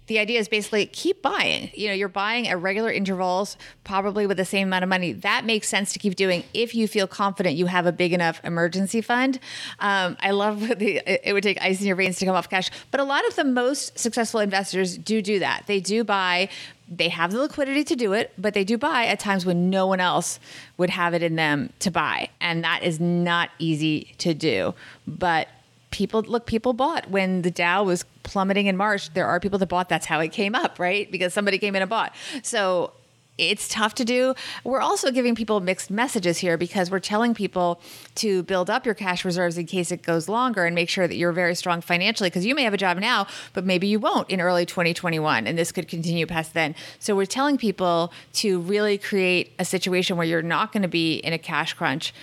the 0.07 0.19
idea 0.19 0.39
is 0.39 0.49
basically 0.49 0.87
keep 0.87 1.23
buying. 1.23 1.71
You 1.75 1.89
know, 1.89 1.95
you're 1.95 2.09
buying 2.09 2.49
at 2.49 2.61
regular 2.61 2.91
intervals, 2.91 3.57
probably 3.85 4.27
with 4.27 4.37
the 4.37 4.45
same 4.45 4.69
amount 4.69 4.85
of 4.85 4.89
money. 4.89 5.13
That 5.13 5.45
makes 5.45 5.69
sense 5.69 5.93
to 5.95 5.99
keep 5.99 6.17
doing 6.17 6.45
if 6.55 6.75
you 6.75 6.87
feel 6.89 7.07
confident 7.07 7.57
you 7.57 7.67
have 7.67 7.87
a 7.87 7.93
big 7.93 8.13
enough 8.13 8.41
emergency 8.45 9.01
fund. 9.01 9.39
Um, 9.79 10.17
I 10.21 10.31
love 10.31 10.61
the, 10.79 11.29
it 11.29 11.33
would 11.33 11.43
take 11.43 11.61
ice 11.61 11.81
in 11.81 11.87
your 11.87 11.97
veins 11.97 12.19
to 12.19 12.27
come 12.27 12.35
off 12.35 12.49
cash, 12.49 12.71
but 12.91 13.01
a 13.01 13.05
lot 13.05 13.27
of 13.27 13.37
the 13.37 13.45
most 13.45 13.99
successful 13.99 14.41
investors 14.41 14.97
do 14.97 15.23
do 15.23 15.39
that. 15.41 15.65
They 15.67 15.81
do 15.81 16.05
buy. 16.05 16.49
They 16.89 17.09
have 17.09 17.33
the 17.33 17.41
liquidity 17.41 17.83
to 17.83 17.97
do 17.97 18.13
it, 18.13 18.33
but 18.39 18.55
they 18.55 18.63
do 18.63 18.79
buy 18.79 19.07
at 19.07 19.19
times 19.19 19.45
when 19.45 19.71
no 19.71 19.89
one 19.89 19.99
else 19.99 20.39
would 20.77 20.91
have 20.91 21.15
it 21.15 21.23
in 21.23 21.35
them 21.35 21.73
to 21.81 21.91
buy. 21.91 22.29
And 22.41 22.63
that 22.63 22.85
is 22.85 23.01
not 23.01 23.51
easy 23.59 24.15
to 24.19 24.35
do. 24.35 24.73
But 25.05 25.49
people 25.91 26.23
look 26.23 26.47
people 26.47 26.73
bought. 26.73 27.11
When 27.11 27.43
the 27.43 27.51
dow 27.51 27.85
was 27.85 28.05
plummeting 28.23 28.67
in 28.67 28.77
march 28.77 29.15
there 29.15 29.27
are 29.27 29.39
people 29.41 29.59
that 29.59 29.67
bought. 29.67 29.89
That's 29.89 30.07
how 30.07 30.21
it 30.21 30.33
came 30.33 30.55
up 30.55 30.79
right? 30.79 31.11
Because 31.11 31.33
somebody 31.33 31.59
came 31.59 31.77
in 31.77 31.83
and 31.83 31.89
bought. 31.89 32.15
So 32.43 32.93
it's 33.39 33.69
tough 33.69 33.95
to 33.97 34.05
do. 34.05 34.35
We're 34.65 34.81
also 34.81 35.11
giving 35.11 35.35
people 35.35 35.61
mixed 35.61 35.91
messages 35.91 36.39
here 36.39 36.57
because 36.57 36.91
we're 36.91 37.01
telling 37.01 37.35
people 37.35 37.81
to 38.17 38.43
build 38.45 38.71
up 38.71 38.87
your 38.87 38.95
cash 38.95 39.25
reserves 39.25 39.59
in 39.59 39.67
case 39.67 39.93
it 39.93 40.03
goes 40.03 40.29
longer 40.29 40.65
and 40.65 40.75
make 40.75 40.89
sure 40.89 41.07
that 41.07 41.17
you're 41.17 41.33
very 41.33 41.55
strong 41.55 41.81
financially 41.81 42.31
because 42.31 42.47
you 42.47 42.55
may 42.55 42.63
have 42.63 42.73
a 42.73 42.79
job 42.79 42.99
now, 42.99 43.27
but 43.53 43.65
maybe 43.65 43.87
you 43.87 43.99
won't 43.99 44.31
in 44.31 44.41
early 44.41 44.65
2021 44.65 45.47
and 45.47 45.59
this 45.59 45.71
could 45.71 45.87
continue 45.87 46.27
past 46.27 46.55
then. 46.55 46.75
So 46.99 47.15
we're 47.15 47.27
telling 47.27 47.59
people 47.59 48.13
to 48.35 48.61
really 48.61 48.97
create 48.97 49.53
a 49.59 49.65
situation 49.65 50.17
where 50.17 50.27
you're 50.27 50.43
not 50.43 50.73
going 50.73 50.83
to 50.83 50.89
be 50.89 51.17
in 51.17 51.33
a 51.33 51.39
cash 51.39 51.75
crunch 51.75 52.15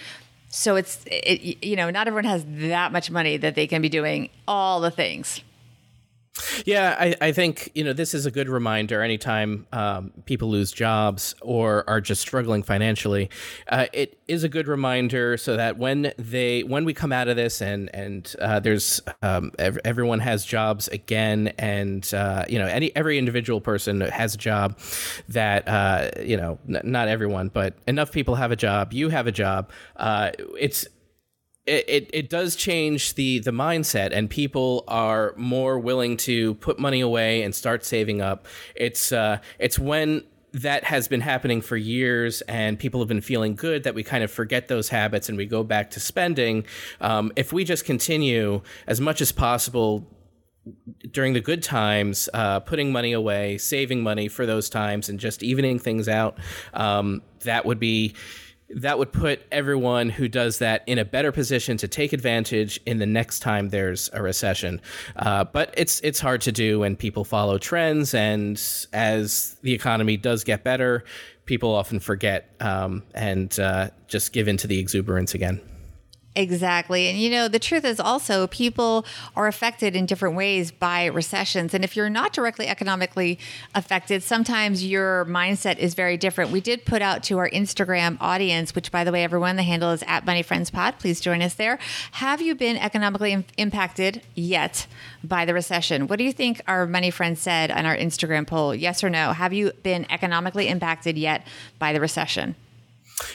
so 0.54 0.76
it's 0.76 1.04
it, 1.08 1.64
you 1.64 1.76
know 1.76 1.90
not 1.90 2.08
everyone 2.08 2.26
has 2.26 2.46
that 2.48 2.92
much 2.92 3.10
money 3.10 3.38
that 3.38 3.56
they 3.56 3.66
can 3.66 3.82
be 3.82 3.90
doing 3.90 4.30
all 4.48 4.82
the 4.82 4.92
things. 4.92 5.42
Yeah, 6.66 6.96
I, 7.00 7.16
I 7.22 7.32
think 7.32 7.70
you 7.76 7.84
know 7.84 7.94
this 7.94 8.14
is 8.16 8.26
a 8.26 8.32
good 8.32 8.50
reminder. 8.50 9.02
Anytime 9.04 9.68
um, 9.72 10.12
people 10.26 10.50
lose 10.50 10.72
jobs 10.72 11.36
or 11.42 11.88
are 11.88 12.02
just 12.02 12.22
struggling 12.22 12.64
financially, 12.64 13.30
uh, 13.68 13.86
it 13.94 14.18
is 14.28 14.44
a 14.44 14.50
good 14.50 14.68
reminder 14.68 15.38
so 15.38 15.56
that 15.58 15.78
when 15.78 16.12
they 16.18 16.64
when 16.64 16.86
we 16.86 16.94
come 16.94 17.12
out 17.12 17.28
of 17.28 17.36
this 17.36 17.62
and 17.62 17.94
and 17.94 18.36
uh, 18.42 18.60
there's 18.60 19.00
um, 19.22 19.52
ev- 19.60 19.78
everyone 19.86 20.20
has 20.20 20.44
jobs 20.44 20.88
again, 20.88 21.50
and 21.60 22.12
uh, 22.16 22.46
you 22.50 22.58
know 22.58 22.66
any 22.68 22.96
every 22.96 23.20
individual 23.20 23.62
person 23.62 24.02
has 24.02 24.34
a 24.34 24.38
job. 24.38 24.80
That 25.30 25.68
uh, 25.68 26.10
you 26.20 26.38
know 26.38 26.58
n- 26.68 26.82
not 26.84 27.10
everyone, 27.10 27.50
but 27.50 27.76
enough 27.88 28.12
people 28.12 28.36
have 28.36 28.52
a 28.52 28.56
job. 28.56 28.92
You 28.92 29.10
have 29.10 29.28
a 29.28 29.32
job. 29.32 29.70
Uh, 29.98 30.32
it's 30.60 30.88
it, 31.66 31.86
it, 31.88 32.10
it 32.14 32.30
does 32.30 32.56
change 32.56 33.16
the 33.16 33.40
the 33.40 33.52
mindset 33.52 34.12
and 34.12 34.30
people 34.30 34.84
are 34.88 35.34
more 35.38 35.80
willing 35.80 36.18
to 36.18 36.56
put 36.56 36.78
money 36.78 37.02
away 37.02 37.42
and 37.42 37.56
start 37.56 37.86
saving 37.86 38.22
up. 38.22 38.48
It's 38.76 39.12
uh 39.12 39.40
it's 39.60 39.80
when 39.80 40.24
that 40.54 40.84
has 40.84 41.08
been 41.08 41.22
happening 41.22 41.62
for 41.62 41.76
years 41.76 42.42
and 42.42 42.78
people 42.78 43.02
have 43.02 43.08
been 43.08 43.22
feeling 43.22 43.56
good 43.56 43.84
that 43.84 43.96
we 43.96 44.04
kind 44.04 44.24
of 44.24 44.32
forget 44.32 44.68
those 44.68 44.90
habits 44.90 45.28
and 45.28 45.38
we 45.38 45.46
go 45.48 45.64
back 45.64 45.90
to 45.90 46.00
spending. 46.00 46.64
Um, 47.02 47.32
if 47.36 47.52
we 47.52 47.64
just 47.64 47.86
continue 47.86 48.62
as 48.86 49.02
much 49.02 49.20
as 49.20 49.32
possible 49.32 50.08
during 51.12 51.34
the 51.34 51.42
good 51.42 51.64
times, 51.64 52.30
uh, 52.36 52.60
putting 52.60 52.92
money 52.92 53.14
away, 53.14 53.58
saving 53.58 54.04
money 54.04 54.28
for 54.28 54.46
those 54.46 54.70
times, 54.70 55.10
and 55.10 55.20
just 55.20 55.42
evening 55.44 55.80
things 55.80 56.08
out, 56.08 56.38
um, 56.74 57.22
that 57.42 57.66
would 57.66 57.80
be 57.80 58.14
that 58.76 58.98
would 58.98 59.12
put 59.12 59.42
everyone 59.52 60.10
who 60.10 60.28
does 60.28 60.60
that 60.60 60.84
in 60.88 60.98
a 60.98 61.06
better 61.06 61.32
position 61.32 61.78
to 61.78 61.88
take 61.88 62.14
advantage 62.14 62.80
in 62.86 63.00
the 63.00 63.06
next 63.06 63.40
time 63.40 63.70
there's 63.70 64.10
a 64.14 64.22
recession. 64.22 64.82
Uh, 65.16 65.44
but 65.44 65.74
it's 65.78 66.00
it's 66.02 66.20
hard 66.20 66.42
to 66.42 66.52
do 66.52 66.80
when 66.80 66.96
people 66.96 67.24
follow 67.24 67.58
trends, 67.58 68.14
and 68.14 68.62
as 68.94 69.58
the 69.62 69.74
economy 69.74 70.18
does 70.18 70.44
get 70.44 70.64
better, 70.64 71.04
people 71.46 71.74
often 71.74 72.00
forget 72.00 72.54
um, 72.60 73.04
and 73.14 73.60
uh, 73.60 73.90
just 74.08 74.34
give 74.34 74.48
in 74.48 74.58
to 74.58 74.68
the 74.68 74.80
exuberance 74.80 75.34
again. 75.34 75.62
Exactly. 76.36 77.10
And 77.10 77.20
you 77.20 77.30
know, 77.30 77.48
the 77.48 77.60
truth 77.60 77.86
is 77.86 78.00
also 78.00 78.48
people 78.48 79.06
are 79.36 79.46
affected 79.46 79.96
in 79.96 80.08
different 80.08 80.36
ways 80.36 80.72
by 80.72 81.06
recessions. 81.06 81.76
And 81.76 81.84
if 81.84 81.96
you're 81.96 82.10
not 82.10 82.34
directly 82.34 82.68
economically 82.68 83.38
affected, 83.76 84.24
sometimes 84.24 84.84
your 84.84 85.26
mindset 85.26 85.78
is 85.78 85.94
very 85.94 86.18
different. 86.18 86.50
We 86.50 86.60
did 86.60 86.86
put 86.86 87.04
out 87.04 87.22
to 87.24 87.38
our 87.38 87.50
Instagram 87.52 88.18
audience, 88.20 88.74
which 88.74 88.92
by 88.92 89.04
the 89.04 89.12
way, 89.12 89.24
everyone, 89.24 89.58
the 89.58 89.64
handle 89.64 89.92
is 89.92 90.04
at 90.08 90.26
Money 90.26 90.42
Friends 90.42 90.72
Pod. 90.72 90.98
Please 90.98 91.22
join 91.22 91.44
us 91.44 91.54
there. 91.54 91.78
Have 92.14 92.42
you 92.42 92.56
been 92.56 92.78
economically 92.78 93.32
Im- 93.32 93.46
impacted 93.58 94.24
yet 94.34 94.88
by 95.24 95.46
the 95.46 95.54
recession? 95.54 96.08
What 96.08 96.18
do 96.18 96.24
you 96.26 96.34
think 96.34 96.62
our 96.68 96.88
Money 96.88 97.12
Friends 97.12 97.42
said 97.42 97.70
on 97.70 97.86
our 97.86 97.96
Instagram 97.96 98.48
poll? 98.48 98.74
Yes 98.74 99.04
or 99.04 99.10
no? 99.10 99.34
Have 99.34 99.54
you 99.54 99.72
been 99.84 100.08
economically 100.10 100.68
impacted 100.68 101.16
yet 101.16 101.46
by 101.78 101.94
the 101.94 102.00
recession? 102.00 102.56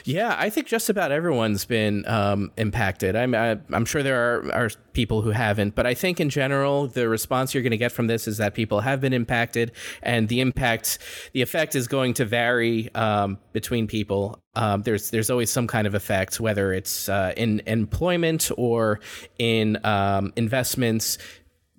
Yeah, 0.04 0.34
I 0.38 0.50
think 0.50 0.66
just 0.66 0.88
about 0.88 1.12
everyone's 1.12 1.64
been 1.64 2.06
um, 2.06 2.50
impacted. 2.56 3.16
I'm 3.16 3.34
I, 3.34 3.48
am 3.48 3.64
i 3.72 3.76
am 3.76 3.84
sure 3.84 4.02
there 4.02 4.16
are, 4.18 4.52
are 4.52 4.70
people 4.92 5.22
who 5.22 5.30
haven't, 5.30 5.74
but 5.74 5.86
I 5.86 5.94
think 5.94 6.20
in 6.20 6.30
general 6.30 6.88
the 6.88 7.08
response 7.08 7.54
you're 7.54 7.62
going 7.62 7.70
to 7.72 7.76
get 7.78 7.92
from 7.92 8.06
this 8.06 8.26
is 8.26 8.38
that 8.38 8.54
people 8.54 8.80
have 8.80 9.00
been 9.00 9.12
impacted, 9.12 9.72
and 10.02 10.28
the 10.28 10.40
impact, 10.40 10.98
the 11.32 11.42
effect 11.42 11.74
is 11.74 11.86
going 11.86 12.14
to 12.14 12.24
vary 12.24 12.92
um, 12.94 13.38
between 13.52 13.86
people. 13.86 14.40
Um, 14.54 14.82
there's 14.82 15.10
there's 15.10 15.30
always 15.30 15.50
some 15.50 15.66
kind 15.66 15.86
of 15.86 15.94
effect, 15.94 16.40
whether 16.40 16.72
it's 16.72 17.08
uh, 17.08 17.32
in 17.36 17.62
employment 17.66 18.50
or 18.56 19.00
in 19.38 19.78
um, 19.84 20.32
investments. 20.36 21.18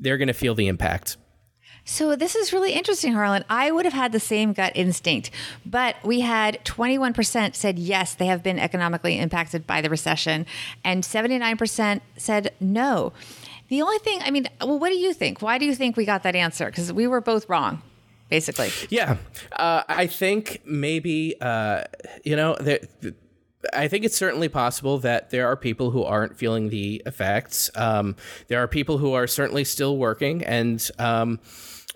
They're 0.01 0.17
going 0.17 0.29
to 0.29 0.33
feel 0.33 0.55
the 0.55 0.67
impact. 0.67 1.17
So 1.89 2.15
this 2.15 2.35
is 2.35 2.53
really 2.53 2.73
interesting, 2.73 3.13
Harlan. 3.13 3.43
I 3.49 3.71
would 3.71 3.83
have 3.83 3.95
had 3.95 4.11
the 4.11 4.19
same 4.19 4.53
gut 4.53 4.73
instinct, 4.75 5.31
but 5.65 5.95
we 6.03 6.19
had 6.19 6.63
21% 6.63 7.55
said 7.55 7.79
yes, 7.79 8.13
they 8.13 8.27
have 8.27 8.43
been 8.43 8.59
economically 8.59 9.17
impacted 9.17 9.65
by 9.65 9.81
the 9.81 9.89
recession, 9.89 10.45
and 10.83 11.03
79% 11.03 12.01
said 12.15 12.53
no. 12.59 13.11
The 13.69 13.81
only 13.81 13.97
thing, 13.97 14.19
I 14.21 14.29
mean, 14.29 14.47
well, 14.61 14.77
what 14.77 14.89
do 14.89 14.97
you 14.97 15.13
think? 15.13 15.41
Why 15.41 15.57
do 15.57 15.65
you 15.65 15.73
think 15.73 15.97
we 15.97 16.05
got 16.05 16.21
that 16.23 16.35
answer? 16.35 16.67
Because 16.67 16.93
we 16.93 17.07
were 17.07 17.21
both 17.21 17.49
wrong 17.49 17.81
basically. 18.29 18.69
Yeah, 18.89 19.17
uh, 19.53 19.81
I 19.87 20.05
think 20.05 20.61
maybe 20.63 21.35
uh, 21.41 21.85
you 22.23 22.35
know 22.35 22.55
there. 22.59 22.81
I 23.73 23.87
think 23.87 24.05
it's 24.05 24.15
certainly 24.15 24.47
possible 24.47 24.99
that 24.99 25.31
there 25.31 25.47
are 25.47 25.57
people 25.57 25.89
who 25.89 26.03
aren't 26.03 26.37
feeling 26.37 26.69
the 26.69 27.01
effects. 27.07 27.71
Um, 27.75 28.15
there 28.47 28.61
are 28.61 28.67
people 28.67 28.99
who 28.99 29.13
are 29.13 29.25
certainly 29.25 29.63
still 29.63 29.97
working, 29.97 30.45
and 30.45 30.87
um, 30.99 31.39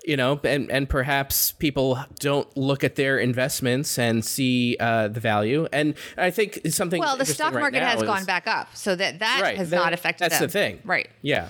you 0.03 0.17
know, 0.17 0.39
and 0.43 0.69
and 0.69 0.89
perhaps 0.89 1.53
people 1.53 1.99
don't 2.19 2.55
look 2.57 2.83
at 2.83 2.95
their 2.95 3.17
investments 3.17 3.97
and 3.97 4.23
see 4.23 4.75
uh, 4.79 5.07
the 5.07 5.19
value. 5.19 5.67
And 5.71 5.95
I 6.17 6.29
think 6.29 6.59
something. 6.69 6.99
Well, 6.99 7.17
the 7.17 7.25
stock 7.25 7.53
market 7.53 7.79
right 7.79 7.89
has 7.89 8.01
is, 8.01 8.07
gone 8.07 8.25
back 8.25 8.47
up, 8.47 8.75
so 8.75 8.95
that 8.95 9.19
that 9.19 9.39
right, 9.41 9.57
has 9.57 9.69
that, 9.69 9.77
not 9.77 9.93
affected. 9.93 10.25
That. 10.25 10.29
That's 10.31 10.39
them. 10.39 10.47
the 10.47 10.51
thing, 10.51 10.79
right? 10.83 11.09
Yeah. 11.21 11.49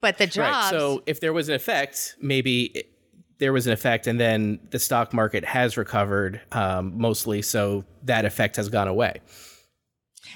But 0.00 0.18
the 0.18 0.26
jobs. 0.26 0.38
Right. 0.38 0.70
So 0.70 1.02
if 1.06 1.20
there 1.20 1.32
was 1.32 1.48
an 1.48 1.54
effect, 1.54 2.16
maybe 2.20 2.84
there 3.38 3.52
was 3.52 3.66
an 3.66 3.72
effect, 3.72 4.06
and 4.06 4.20
then 4.20 4.60
the 4.70 4.78
stock 4.78 5.12
market 5.12 5.44
has 5.44 5.76
recovered 5.76 6.40
um, 6.52 6.98
mostly, 6.98 7.42
so 7.42 7.84
that 8.04 8.24
effect 8.24 8.56
has 8.56 8.68
gone 8.68 8.88
away. 8.88 9.20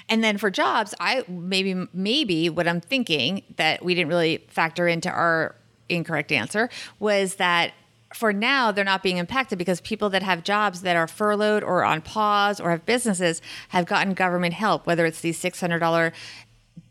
And 0.09 0.23
then 0.23 0.37
for 0.37 0.49
jobs, 0.49 0.93
I 0.99 1.23
maybe 1.27 1.87
maybe 1.93 2.49
what 2.49 2.67
I'm 2.67 2.81
thinking 2.81 3.43
that 3.57 3.83
we 3.85 3.95
didn't 3.95 4.09
really 4.09 4.45
factor 4.49 4.87
into 4.87 5.09
our 5.09 5.55
incorrect 5.89 6.31
answer 6.31 6.69
was 6.99 7.35
that 7.35 7.73
for 8.13 8.31
now 8.31 8.71
they're 8.71 8.85
not 8.85 9.03
being 9.03 9.17
impacted 9.17 9.57
because 9.57 9.81
people 9.81 10.09
that 10.09 10.23
have 10.23 10.43
jobs 10.43 10.81
that 10.81 10.95
are 10.95 11.07
furloughed 11.07 11.63
or 11.63 11.83
on 11.83 12.01
pause 12.01 12.59
or 12.59 12.71
have 12.71 12.85
businesses 12.85 13.41
have 13.69 13.85
gotten 13.85 14.13
government 14.13 14.53
help 14.53 14.87
whether 14.87 15.05
it's 15.05 15.21
the 15.21 15.31
$600 15.31 16.13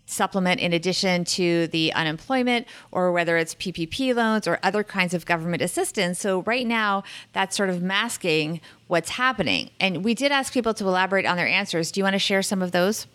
supplement 0.07 0.61
in 0.61 0.73
addition 0.73 1.25
to 1.25 1.67
the 1.69 1.93
unemployment 1.95 2.67
or 2.93 3.13
whether 3.13 3.37
it's 3.37 3.55
PPP 3.55 4.15
loans 4.15 4.47
or 4.47 4.59
other 4.63 4.85
kinds 4.85 5.15
of 5.15 5.25
government 5.25 5.63
assistance. 5.63 6.19
So 6.21 6.43
right 6.43 6.67
now 6.67 7.05
that's 7.33 7.57
sort 7.57 7.71
of 7.71 7.83
masking 7.83 8.61
what's 8.87 9.11
happening. 9.11 9.71
And 9.81 10.05
we 10.05 10.15
did 10.15 10.31
ask 10.31 10.53
people 10.53 10.75
to 10.75 10.85
elaborate 10.87 11.27
on 11.27 11.37
their 11.37 11.49
answers. 11.49 11.91
Do 11.91 12.01
you 12.01 12.05
want 12.05 12.15
to 12.15 12.19
share 12.19 12.43
some 12.43 12.63
of 12.63 12.73
those? 12.73 13.07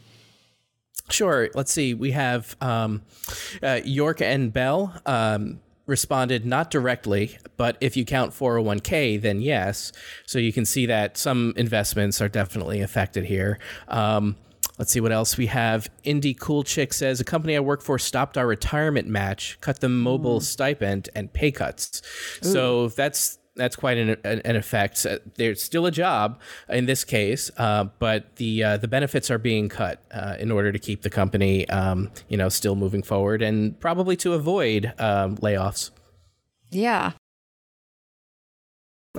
Sure. 1.09 1.49
Let's 1.53 1.71
see. 1.71 1.93
We 1.93 2.11
have 2.11 2.55
um, 2.61 3.01
uh, 3.63 3.81
York 3.83 4.21
and 4.21 4.51
Bell. 4.51 4.99
Um, 5.05 5.59
responded 5.89 6.45
not 6.45 6.71
directly, 6.71 7.37
but 7.57 7.77
if 7.81 7.97
you 7.97 8.05
count 8.05 8.31
401k, 8.31 9.21
then 9.21 9.41
yes. 9.41 9.91
So 10.25 10.39
you 10.39 10.53
can 10.53 10.65
see 10.65 10.85
that 10.85 11.17
some 11.17 11.53
investments 11.57 12.21
are 12.21 12.29
definitely 12.29 12.81
affected 12.81 13.25
here. 13.25 13.59
Um, 13.87 14.37
let's 14.77 14.91
see 14.91 15.01
what 15.01 15.11
else 15.11 15.37
we 15.37 15.47
have. 15.47 15.89
Indie 16.05 16.37
Cool 16.37 16.63
Chick 16.63 16.93
says 16.93 17.19
a 17.19 17.25
company 17.25 17.55
I 17.55 17.59
work 17.59 17.81
for 17.81 17.97
stopped 17.99 18.37
our 18.37 18.47
retirement 18.47 19.07
match, 19.07 19.57
cut 19.59 19.79
the 19.79 19.89
mobile 19.89 20.39
mm. 20.39 20.43
stipend, 20.43 21.09
and 21.15 21.33
pay 21.33 21.51
cuts. 21.51 22.01
Ooh. 22.45 22.47
So 22.47 22.87
that's 22.89 23.38
that's 23.59 23.75
quite 23.75 23.97
an, 23.97 24.17
an, 24.23 24.55
effect. 24.55 25.05
There's 25.35 25.61
still 25.61 25.85
a 25.85 25.91
job 25.91 26.39
in 26.69 26.85
this 26.85 27.03
case, 27.03 27.51
uh, 27.57 27.85
but 27.99 28.35
the 28.37 28.63
uh, 28.63 28.77
the 28.77 28.87
benefits 28.87 29.29
are 29.29 29.37
being 29.37 29.69
cut 29.69 30.01
uh, 30.11 30.37
in 30.39 30.51
order 30.51 30.71
to 30.71 30.79
keep 30.79 31.01
the 31.01 31.09
company, 31.09 31.67
um, 31.69 32.09
you 32.29 32.37
know, 32.37 32.49
still 32.49 32.75
moving 32.75 33.03
forward 33.03 33.41
and 33.41 33.79
probably 33.79 34.15
to 34.17 34.33
avoid 34.33 34.93
um, 34.97 35.37
layoffs. 35.37 35.91
Yeah, 36.71 37.11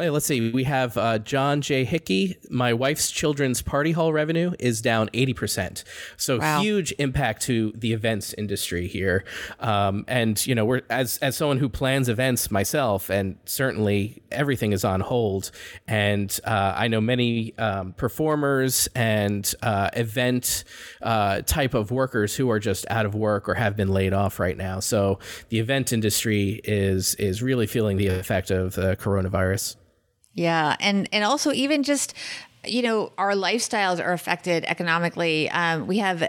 let's 0.09 0.27
see. 0.27 0.51
We 0.51 0.65
have 0.65 0.97
uh, 0.97 1.19
John 1.19 1.61
J. 1.61 1.85
Hickey. 1.85 2.37
My 2.49 2.73
wife's 2.73 3.11
children's 3.11 3.61
party 3.61 3.93
hall 3.93 4.13
revenue 4.13 4.53
is 4.59 4.81
down 4.81 5.09
80%. 5.11 5.85
So 6.17 6.39
wow. 6.39 6.61
huge 6.61 6.93
impact 6.99 7.43
to 7.43 7.73
the 7.77 7.93
events 7.93 8.33
industry 8.35 8.87
here. 8.87 9.25
Um, 9.59 10.05
and, 10.09 10.45
you 10.47 10.55
know, 10.55 10.65
we're 10.65 10.83
as, 10.89 11.19
as 11.19 11.37
someone 11.37 11.59
who 11.59 11.69
plans 11.69 12.09
events 12.09 12.51
myself, 12.51 13.11
and 13.11 13.37
certainly 13.45 14.23
everything 14.31 14.73
is 14.73 14.85
on 14.85 15.01
hold. 15.01 15.51
And 15.87 16.39
uh, 16.45 16.75
I 16.77 16.89
know 16.89 17.01
many 17.01 17.57
um, 17.59 17.93
performers 17.93 18.89
and 18.95 19.53
uh, 19.63 19.91
event 19.95 20.65
uh, 21.03 21.43
type 21.43 21.75
of 21.75 21.91
workers 21.91 22.35
who 22.37 22.51
are 22.51 22.59
just 22.59 22.87
out 22.91 23.07
of 23.07 23.15
work 23.15 23.49
or 23.49 23.55
have 23.55 23.77
been 23.77 23.89
laid 23.89 24.13
off 24.13 24.41
right 24.41 24.57
now. 24.57 24.81
So 24.81 25.19
the 25.49 25.59
event 25.59 25.93
industry 25.93 26.61
is 26.65 27.15
is 27.17 27.43
really 27.43 27.67
feeling 27.67 27.97
the 27.97 28.09
effect 28.09 28.51
of 28.51 28.75
the 28.75 28.97
coronavirus. 28.97 29.77
Yeah, 30.41 30.75
and 30.81 31.07
and 31.13 31.23
also 31.23 31.53
even 31.53 31.83
just 31.83 32.15
you 32.67 32.83
know, 32.83 33.11
our 33.17 33.33
lifestyles 33.33 34.05
are 34.05 34.13
affected 34.13 34.65
economically. 34.67 35.49
Um, 35.49 35.87
we 35.87 35.99
have 35.99 36.29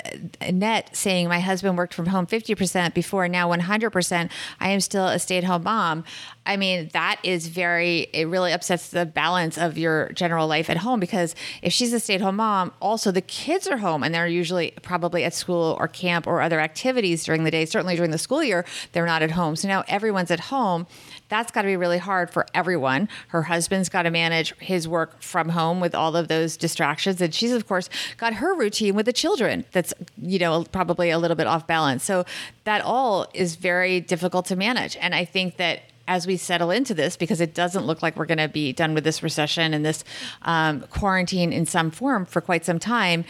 Net 0.49 0.95
saying, 0.95 1.27
My 1.27 1.41
husband 1.41 1.77
worked 1.77 1.93
from 1.93 2.05
home 2.05 2.25
50% 2.25 2.93
before, 2.93 3.27
now 3.27 3.49
100%. 3.49 4.31
I 4.59 4.69
am 4.69 4.79
still 4.79 5.07
a 5.07 5.19
stay 5.19 5.37
at 5.37 5.43
home 5.43 5.63
mom. 5.63 6.05
I 6.45 6.55
mean, 6.55 6.89
that 6.93 7.19
is 7.23 7.47
very, 7.47 8.07
it 8.13 8.27
really 8.27 8.53
upsets 8.53 8.89
the 8.89 9.05
balance 9.05 9.57
of 9.57 9.77
your 9.77 10.09
general 10.13 10.47
life 10.47 10.69
at 10.69 10.77
home 10.77 10.99
because 11.01 11.35
if 11.61 11.73
she's 11.73 11.91
a 11.91 11.99
stay 11.99 12.15
at 12.15 12.21
home 12.21 12.37
mom, 12.37 12.71
also 12.81 13.11
the 13.11 13.21
kids 13.21 13.67
are 13.67 13.77
home 13.77 14.01
and 14.01 14.15
they're 14.15 14.27
usually 14.27 14.71
probably 14.81 15.25
at 15.25 15.33
school 15.33 15.75
or 15.79 15.87
camp 15.89 16.27
or 16.27 16.41
other 16.41 16.61
activities 16.61 17.25
during 17.25 17.43
the 17.43 17.51
day. 17.51 17.65
Certainly 17.65 17.97
during 17.97 18.11
the 18.11 18.17
school 18.17 18.43
year, 18.43 18.65
they're 18.93 19.05
not 19.05 19.21
at 19.21 19.31
home. 19.31 19.57
So 19.57 19.67
now 19.67 19.83
everyone's 19.89 20.31
at 20.31 20.39
home. 20.39 20.87
That's 21.31 21.49
got 21.49 21.61
to 21.61 21.67
be 21.69 21.77
really 21.77 21.97
hard 21.97 22.29
for 22.29 22.45
everyone. 22.53 23.07
Her 23.29 23.43
husband's 23.43 23.87
got 23.87 24.01
to 24.01 24.11
manage 24.11 24.53
his 24.57 24.85
work 24.85 25.21
from 25.21 25.47
home 25.47 25.79
with 25.79 25.95
all 25.95 26.17
of 26.17 26.27
those 26.27 26.57
distractions. 26.57 27.21
And 27.21 27.33
she's, 27.33 27.53
of 27.53 27.69
course, 27.69 27.89
got 28.17 28.33
her 28.33 28.53
routine 28.53 28.95
with 28.95 29.05
the 29.05 29.13
children 29.13 29.63
that's, 29.71 29.93
you 30.21 30.39
know, 30.39 30.65
probably 30.73 31.09
a 31.09 31.17
little 31.17 31.37
bit 31.37 31.47
off 31.47 31.65
balance. 31.65 32.03
So 32.03 32.25
that 32.65 32.81
all 32.81 33.27
is 33.33 33.55
very 33.55 34.01
difficult 34.01 34.45
to 34.47 34.57
manage. 34.57 34.97
And 34.97 35.15
I 35.15 35.23
think 35.23 35.55
that 35.55 35.83
as 36.05 36.27
we 36.27 36.35
settle 36.35 36.69
into 36.69 36.93
this, 36.93 37.15
because 37.15 37.39
it 37.39 37.53
doesn't 37.53 37.85
look 37.85 38.01
like 38.01 38.17
we're 38.17 38.25
going 38.25 38.37
to 38.37 38.49
be 38.49 38.73
done 38.73 38.93
with 38.93 39.05
this 39.05 39.23
recession 39.23 39.73
and 39.73 39.85
this 39.85 40.03
um, 40.41 40.81
quarantine 40.89 41.53
in 41.53 41.65
some 41.65 41.91
form 41.91 42.25
for 42.25 42.41
quite 42.41 42.65
some 42.65 42.77
time, 42.77 43.23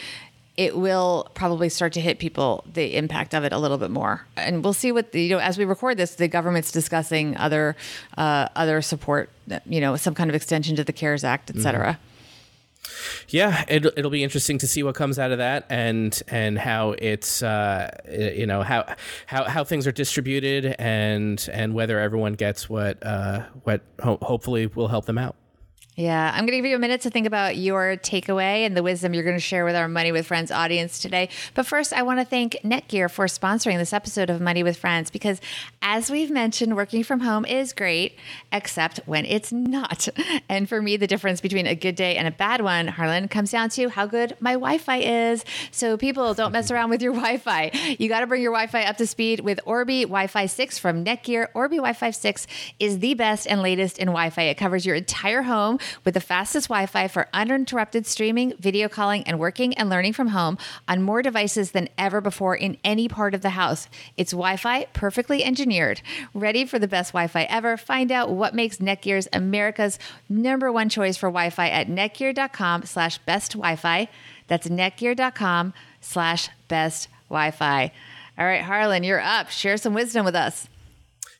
it 0.58 0.78
will 0.78 1.30
probably 1.34 1.70
start 1.70 1.94
to 1.94 2.02
hit 2.02 2.20
people 2.20 2.64
the 2.72 2.96
impact 2.96 3.34
of 3.34 3.44
it 3.44 3.54
a 3.54 3.58
little 3.58 3.78
bit 3.78 3.90
more 3.90 4.26
and 4.36 4.64
we'll 4.64 4.74
see 4.74 4.92
what 4.92 5.12
the, 5.12 5.24
you 5.24 5.30
know 5.30 5.40
as 5.40 5.58
we 5.58 5.66
record 5.66 5.98
this 5.98 6.16
the 6.16 6.28
government's 6.28 6.72
discussing 6.72 7.36
other 7.38 7.76
uh, 8.18 8.48
other 8.56 8.82
support 8.82 9.30
you 9.66 9.82
know 9.82 9.96
some 9.96 10.14
kind 10.14 10.30
of 10.30 10.36
extension 10.36 10.76
to 10.76 10.84
the 10.84 10.94
cares 10.94 11.24
act 11.24 11.50
et 11.50 11.60
cetera 11.60 11.94
mm-hmm. 11.94 12.06
Yeah, 13.30 13.64
it'll, 13.68 13.92
it'll 13.96 14.12
be 14.12 14.24
interesting 14.24 14.58
to 14.60 14.68
see 14.68 14.84
what 14.84 14.96
comes 14.96 15.20
out 15.20 15.32
of 15.32 15.38
that, 15.38 15.66
and 15.70 16.20
and 16.28 16.58
how 16.58 16.92
it's 16.98 17.44
uh, 17.44 17.96
you 18.10 18.46
know 18.46 18.64
how 18.64 18.96
how 19.28 19.46
how 19.46 19.64
things 19.64 19.88
are 19.88 19.92
distributed, 19.92 20.76
and 20.80 21.48
and 21.54 21.74
whether 21.74 22.00
everyone 22.00 22.34
gets 22.34 22.70
what 22.70 23.02
uh, 23.06 23.44
what 23.64 23.82
ho- 24.02 24.20
hopefully 24.22 24.68
will 24.68 24.88
help 24.88 25.06
them 25.06 25.18
out. 25.18 25.36
Yeah, 26.02 26.32
I'm 26.34 26.48
going 26.48 26.54
to 26.54 26.58
give 26.58 26.66
you 26.66 26.76
a 26.76 26.80
minute 26.80 27.02
to 27.02 27.12
think 27.12 27.28
about 27.28 27.58
your 27.58 27.96
takeaway 27.96 28.66
and 28.66 28.76
the 28.76 28.82
wisdom 28.82 29.14
you're 29.14 29.24
going 29.24 29.36
to 29.36 29.40
share 29.40 29.64
with 29.64 29.76
our 29.76 29.88
Money 29.88 30.12
with 30.12 30.26
Friends 30.26 30.50
audience 30.50 30.98
today. 30.98 31.30
But 31.54 31.68
first, 31.68 31.94
I 31.94 32.02
want 32.02 32.20
to 32.20 32.26
thank 32.26 32.54
Netgear 32.64 33.10
for 33.10 33.26
sponsoring 33.26 33.78
this 33.78 33.94
episode 33.94 34.32
of 34.32 34.42
Money 34.42 34.64
with 34.64 34.78
Friends 34.78 35.12
because, 35.12 35.40
as 35.84 36.10
we've 36.10 36.32
mentioned, 36.32 36.76
working 36.76 37.04
from 37.04 37.20
home 37.20 37.46
is 37.46 37.72
great, 37.72 38.18
except 38.52 39.00
when 39.06 39.26
it's 39.26 39.52
not. 39.52 40.08
And 40.50 40.68
for 40.68 40.82
me, 40.82 40.98
the 40.98 41.08
difference 41.08 41.40
between 41.40 41.68
a 41.68 41.76
good 41.76 41.96
day 41.96 42.18
and 42.18 42.28
a 42.28 42.32
bad 42.32 42.62
one, 42.62 42.88
Harlan, 42.88 43.28
comes 43.28 43.52
down 43.52 43.70
to 43.70 43.90
how 43.90 44.06
good 44.06 44.36
my 44.40 44.54
Wi 44.54 44.80
Fi 44.80 44.98
is. 44.98 45.46
So, 45.72 45.98
people, 45.98 46.34
don't 46.34 46.52
mess 46.52 46.72
around 46.72 46.90
with 46.90 47.02
your 47.02 47.14
Wi 47.14 47.38
Fi. 47.38 47.72
You 48.00 48.10
got 48.10 48.22
to 48.22 48.28
bring 48.28 48.42
your 48.42 48.52
Wi 48.52 48.68
Fi 48.68 48.84
up 48.84 48.98
to 48.98 49.08
speed 49.08 49.42
with 49.42 49.60
Orbi 49.66 50.04
Wi 50.04 50.28
Fi 50.28 50.48
6 50.48 50.78
from 50.80 51.06
Netgear. 51.06 51.48
Orbi 51.54 51.78
Wi 51.78 51.94
Fi 51.94 52.12
6 52.12 52.48
is 52.80 53.00
the 53.00 53.14
best 53.14 53.46
and 53.48 53.62
latest 53.62 53.98
in 53.98 54.08
Wi 54.08 54.30
Fi, 54.30 54.44
it 54.44 54.56
covers 54.56 54.86
your 54.86 54.96
entire 54.96 55.44
home 55.44 55.78
with 56.04 56.14
the 56.14 56.20
fastest 56.20 56.68
Wi 56.68 56.86
Fi 56.86 57.08
for 57.08 57.28
uninterrupted 57.34 58.06
streaming, 58.06 58.54
video 58.58 58.88
calling, 58.88 59.24
and 59.24 59.40
working 59.40 59.74
and 59.76 59.90
learning 59.90 60.14
from 60.14 60.30
home 60.30 60.58
on 60.88 61.02
more 61.02 61.22
devices 61.22 61.72
than 61.72 61.90
ever 61.98 62.22
before 62.22 62.56
in 62.56 62.78
any 62.84 63.08
part 63.08 63.34
of 63.34 63.42
the 63.42 63.52
house. 63.52 63.88
It's 64.18 64.32
Wi 64.32 64.58
Fi 64.58 64.86
perfectly 64.94 65.44
engineered. 65.44 66.02
Ready 66.34 66.66
for 66.66 66.80
the 66.80 66.88
best 66.88 67.14
Wi 67.14 67.28
Fi 67.28 67.44
ever? 67.44 67.78
Find 67.78 68.12
out 68.12 68.32
what 68.32 68.56
makes 68.56 68.78
Netgears 68.78 69.28
America's 69.34 70.00
number 70.30 70.72
one 70.72 70.90
choice 70.90 71.18
for 71.18 71.28
Wi 71.28 71.50
Fi 71.50 71.70
at 71.70 71.88
netgear.com 71.88 72.84
slash 72.84 73.18
best 73.20 73.54
Wi 73.54 73.76
Fi. 73.76 74.08
That's 74.48 74.68
netgear.com 74.68 75.74
slash 76.02 76.50
best 76.68 77.08
Wi 77.30 77.52
Fi. 77.52 77.92
All 78.38 78.46
right, 78.46 78.62
Harlan, 78.62 79.04
you're 79.04 79.20
up. 79.20 79.50
Share 79.50 79.78
some 79.78 79.94
wisdom 79.94 80.26
with 80.26 80.36
us. 80.36 80.68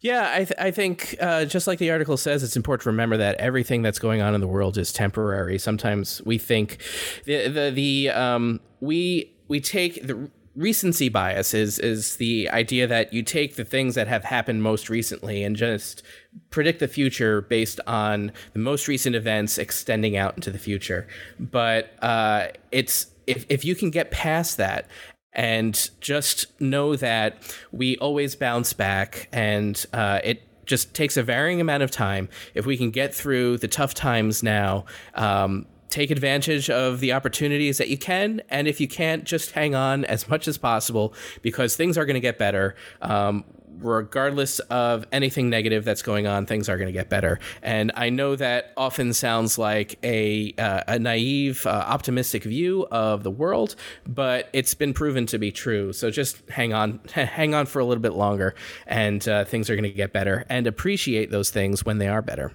Yeah, 0.02 0.32
I, 0.34 0.38
th- 0.38 0.54
I 0.58 0.72
think 0.72 1.16
uh, 1.22 1.46
just 1.46 1.68
like 1.68 1.78
the 1.78 1.92
article 1.92 2.18
says, 2.18 2.42
it's 2.42 2.56
important 2.56 2.84
to 2.84 2.90
remember 2.90 3.18
that 3.18 3.36
everything 3.36 3.84
that's 3.84 4.00
going 4.00 4.20
on 4.20 4.34
in 4.34 4.42
the 4.42 4.48
world 4.48 4.78
is 4.78 4.92
temporary. 4.92 5.60
Sometimes 5.60 6.24
we 6.26 6.40
think 6.40 6.80
the 7.26 7.48
the, 7.48 7.72
the 7.72 8.10
um, 8.10 8.60
we 8.80 9.32
we 9.48 9.60
take 9.60 10.06
the 10.06 10.32
recency 10.56 11.08
bias 11.08 11.54
is 11.54 11.78
is 11.78 12.16
the 12.18 12.50
idea 12.50 12.88
that 12.88 13.14
you 13.14 13.22
take 13.22 13.56
the 13.56 13.64
things 13.64 13.94
that 13.94 14.08
have 14.08 14.24
happened 14.24 14.64
most 14.64 14.90
recently 14.90 15.44
and 15.44 15.56
just 15.56 16.02
predict 16.50 16.80
the 16.80 16.88
future 16.88 17.42
based 17.42 17.80
on 17.86 18.32
the 18.54 18.60
most 18.60 18.88
recent 18.88 19.16
events 19.16 19.60
extending 19.60 20.18
out 20.18 20.36
into 20.36 20.50
the 20.50 20.60
future. 20.60 21.08
But 21.40 21.94
uh, 22.02 22.48
it's 22.72 23.06
if 23.28 23.46
if 23.50 23.64
you 23.64 23.76
can 23.76 23.92
get 23.92 24.10
past 24.10 24.58
that 24.58 24.88
and 25.34 25.90
just 26.02 26.60
know 26.60 26.96
that 26.96 27.56
we 27.72 27.98
always 27.98 28.36
bounce 28.36 28.74
back 28.74 29.30
and 29.32 29.86
uh, 29.94 30.20
it 30.24 30.44
just 30.66 30.94
takes 30.94 31.18
a 31.18 31.24
varying 31.24 31.60
amount 31.60 31.84
of 31.84 31.92
time. 31.92 32.30
If 32.54 32.66
we 32.66 32.78
can 32.78 32.92
get 32.92 33.14
through 33.14 33.58
the 33.58 33.68
tough 33.68 33.94
times 33.94 34.44
now 34.44 34.86
um, 35.16 35.66
take 35.90 36.10
advantage 36.10 36.70
of 36.70 37.00
the 37.02 37.12
opportunities 37.12 37.78
that 37.78 37.90
you 37.90 37.98
can 37.98 38.42
and 38.50 38.68
if 38.68 38.80
you 38.80 38.88
can't 38.88 39.26
just 39.26 39.52
hang 39.52 39.76
on 39.76 40.06
as 40.06 40.30
much 40.30 40.48
as 40.48 40.58
possible 40.58 41.14
because 41.42 41.76
things 41.76 41.98
are 41.98 42.06
going 42.06 42.16
to 42.16 42.22
get 42.22 42.38
better. 42.38 42.76
Um, 43.02 43.44
regardless 43.82 44.60
of 44.60 45.06
anything 45.12 45.50
negative 45.50 45.84
that's 45.84 46.02
going 46.02 46.28
on, 46.28 46.46
things 46.46 46.70
are 46.70 46.78
going 46.78 46.88
to 46.88 46.94
get 46.94 47.10
better. 47.10 47.40
And 47.62 47.92
I 47.96 48.10
know 48.10 48.36
that 48.36 48.74
often 48.78 49.14
sounds 49.14 49.58
like 49.58 49.98
a 50.04 50.54
uh, 50.58 50.84
a 50.88 51.00
naive, 51.00 51.66
uh, 51.66 51.70
optimistic 51.70 52.44
view 52.44 52.88
of 52.92 53.24
the 53.24 53.32
world, 53.32 53.76
but 54.08 54.50
it's 54.54 54.74
been 54.74 54.94
proven 54.94 55.26
to 55.28 55.38
be 55.38 55.52
true. 55.52 55.94
So 55.94 56.10
just 56.10 56.50
hang 56.50 56.74
on, 56.74 57.00
hang 57.14 57.54
on 57.54 57.66
for 57.66 57.80
a 57.80 57.86
little 57.86 58.02
bit 58.02 58.14
longer, 58.14 58.56
and 58.88 59.28
uh, 59.28 59.46
things 59.46 59.70
are 59.70 59.76
going 59.76 59.84
to 59.84 59.92
get 59.92 60.14
better. 60.14 60.46
And 60.50 60.68
appreciate 60.68 61.32
those 61.32 61.50
things 61.50 61.86
when 61.86 61.98
they 61.98 62.08
are 62.08 62.22
better. 62.22 62.52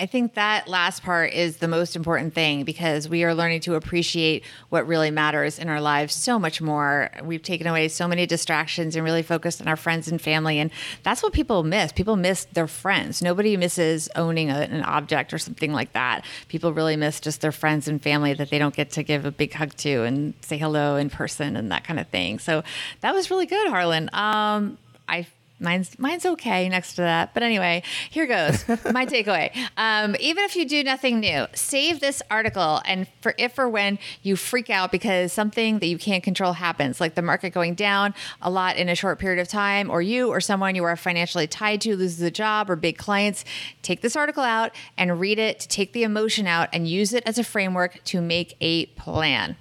I 0.00 0.06
think 0.06 0.32
that 0.32 0.66
last 0.66 1.02
part 1.02 1.34
is 1.34 1.58
the 1.58 1.68
most 1.68 1.94
important 1.94 2.32
thing 2.32 2.64
because 2.64 3.06
we 3.06 3.22
are 3.22 3.34
learning 3.34 3.60
to 3.60 3.74
appreciate 3.74 4.44
what 4.70 4.86
really 4.86 5.10
matters 5.10 5.58
in 5.58 5.68
our 5.68 5.82
lives 5.82 6.14
so 6.14 6.38
much 6.38 6.62
more. 6.62 7.10
We've 7.22 7.42
taken 7.42 7.66
away 7.66 7.86
so 7.88 8.08
many 8.08 8.24
distractions 8.24 8.96
and 8.96 9.04
really 9.04 9.22
focused 9.22 9.60
on 9.60 9.68
our 9.68 9.76
friends 9.76 10.08
and 10.08 10.18
family. 10.18 10.58
And 10.58 10.70
that's 11.02 11.22
what 11.22 11.34
people 11.34 11.64
miss. 11.64 11.92
People 11.92 12.16
miss 12.16 12.46
their 12.46 12.66
friends. 12.66 13.20
Nobody 13.20 13.58
misses 13.58 14.08
owning 14.16 14.48
a, 14.48 14.60
an 14.60 14.82
object 14.84 15.34
or 15.34 15.38
something 15.38 15.70
like 15.70 15.92
that. 15.92 16.24
People 16.48 16.72
really 16.72 16.96
miss 16.96 17.20
just 17.20 17.42
their 17.42 17.52
friends 17.52 17.86
and 17.86 18.02
family 18.02 18.32
that 18.32 18.48
they 18.48 18.58
don't 18.58 18.74
get 18.74 18.92
to 18.92 19.02
give 19.02 19.26
a 19.26 19.30
big 19.30 19.52
hug 19.52 19.74
to 19.76 20.04
and 20.04 20.32
say 20.40 20.56
hello 20.56 20.96
in 20.96 21.10
person 21.10 21.56
and 21.56 21.70
that 21.72 21.84
kind 21.84 22.00
of 22.00 22.08
thing. 22.08 22.38
So 22.38 22.64
that 23.02 23.12
was 23.12 23.30
really 23.30 23.44
good, 23.44 23.68
Harlan. 23.68 24.08
Um, 24.14 24.78
I 25.06 25.26
Mine's 25.60 25.98
mine's 25.98 26.24
okay 26.24 26.68
next 26.68 26.94
to 26.94 27.02
that. 27.02 27.34
But 27.34 27.42
anyway, 27.42 27.82
here 28.08 28.26
goes. 28.26 28.66
My 28.92 29.04
takeaway. 29.04 29.54
Um, 29.76 30.16
even 30.18 30.44
if 30.44 30.56
you 30.56 30.66
do 30.66 30.82
nothing 30.82 31.20
new, 31.20 31.46
save 31.54 32.00
this 32.00 32.22
article 32.30 32.80
and 32.86 33.06
for 33.20 33.34
if 33.36 33.58
or 33.58 33.68
when 33.68 33.98
you 34.22 34.36
freak 34.36 34.70
out 34.70 34.90
because 34.90 35.32
something 35.32 35.78
that 35.80 35.86
you 35.86 35.98
can't 35.98 36.24
control 36.24 36.54
happens, 36.54 37.00
like 37.00 37.14
the 37.14 37.22
market 37.22 37.50
going 37.50 37.74
down 37.74 38.14
a 38.40 38.50
lot 38.50 38.76
in 38.76 38.88
a 38.88 38.94
short 38.94 39.18
period 39.18 39.40
of 39.40 39.48
time, 39.48 39.90
or 39.90 40.00
you 40.00 40.28
or 40.28 40.40
someone 40.40 40.74
you 40.74 40.84
are 40.84 40.96
financially 40.96 41.46
tied 41.46 41.82
to 41.82 41.94
loses 41.94 42.22
a 42.22 42.30
job 42.30 42.70
or 42.70 42.76
big 42.76 42.96
clients, 42.96 43.44
take 43.82 44.00
this 44.00 44.16
article 44.16 44.42
out 44.42 44.72
and 44.96 45.20
read 45.20 45.38
it 45.38 45.60
to 45.60 45.68
take 45.68 45.92
the 45.92 46.02
emotion 46.02 46.46
out 46.46 46.70
and 46.72 46.88
use 46.88 47.12
it 47.12 47.22
as 47.26 47.38
a 47.38 47.44
framework 47.44 48.02
to 48.04 48.22
make 48.22 48.56
a 48.62 48.86
plan. 48.86 49.56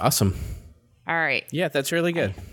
Awesome. 0.00 0.36
All 1.06 1.14
right. 1.14 1.44
Yeah, 1.50 1.68
that's 1.68 1.92
really 1.92 2.12
good. 2.12 2.34
I 2.36 2.49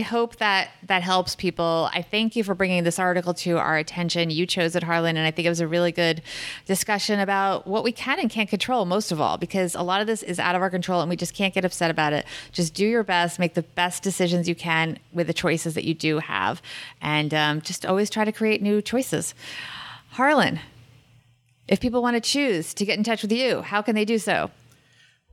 hope 0.00 0.36
that 0.36 0.70
that 0.84 1.02
helps 1.02 1.36
people. 1.36 1.88
I 1.92 2.02
thank 2.02 2.36
you 2.36 2.44
for 2.44 2.54
bringing 2.54 2.84
this 2.84 2.98
article 2.98 3.34
to 3.34 3.58
our 3.58 3.76
attention. 3.76 4.30
You 4.30 4.46
chose 4.46 4.74
it, 4.74 4.82
Harlan, 4.82 5.16
and 5.16 5.26
I 5.26 5.30
think 5.30 5.46
it 5.46 5.48
was 5.48 5.60
a 5.60 5.68
really 5.68 5.92
good 5.92 6.22
discussion 6.66 7.20
about 7.20 7.66
what 7.66 7.84
we 7.84 7.92
can 7.92 8.18
and 8.18 8.30
can't 8.30 8.48
control, 8.48 8.84
most 8.84 9.12
of 9.12 9.20
all, 9.20 9.36
because 9.36 9.74
a 9.74 9.82
lot 9.82 10.00
of 10.00 10.06
this 10.06 10.22
is 10.22 10.38
out 10.38 10.54
of 10.54 10.62
our 10.62 10.70
control 10.70 11.00
and 11.00 11.10
we 11.10 11.16
just 11.16 11.34
can't 11.34 11.54
get 11.54 11.64
upset 11.64 11.90
about 11.90 12.12
it. 12.12 12.26
Just 12.52 12.74
do 12.74 12.86
your 12.86 13.04
best, 13.04 13.38
make 13.38 13.54
the 13.54 13.62
best 13.62 14.02
decisions 14.02 14.48
you 14.48 14.54
can 14.54 14.98
with 15.12 15.26
the 15.26 15.34
choices 15.34 15.74
that 15.74 15.84
you 15.84 15.94
do 15.94 16.18
have, 16.18 16.62
and 17.00 17.32
um, 17.32 17.60
just 17.60 17.86
always 17.86 18.10
try 18.10 18.24
to 18.24 18.32
create 18.32 18.62
new 18.62 18.82
choices. 18.82 19.34
Harlan, 20.10 20.60
if 21.68 21.80
people 21.80 22.02
want 22.02 22.14
to 22.14 22.20
choose 22.20 22.72
to 22.74 22.84
get 22.84 22.96
in 22.96 23.04
touch 23.04 23.22
with 23.22 23.32
you, 23.32 23.62
how 23.62 23.82
can 23.82 23.94
they 23.94 24.04
do 24.04 24.18
so? 24.18 24.50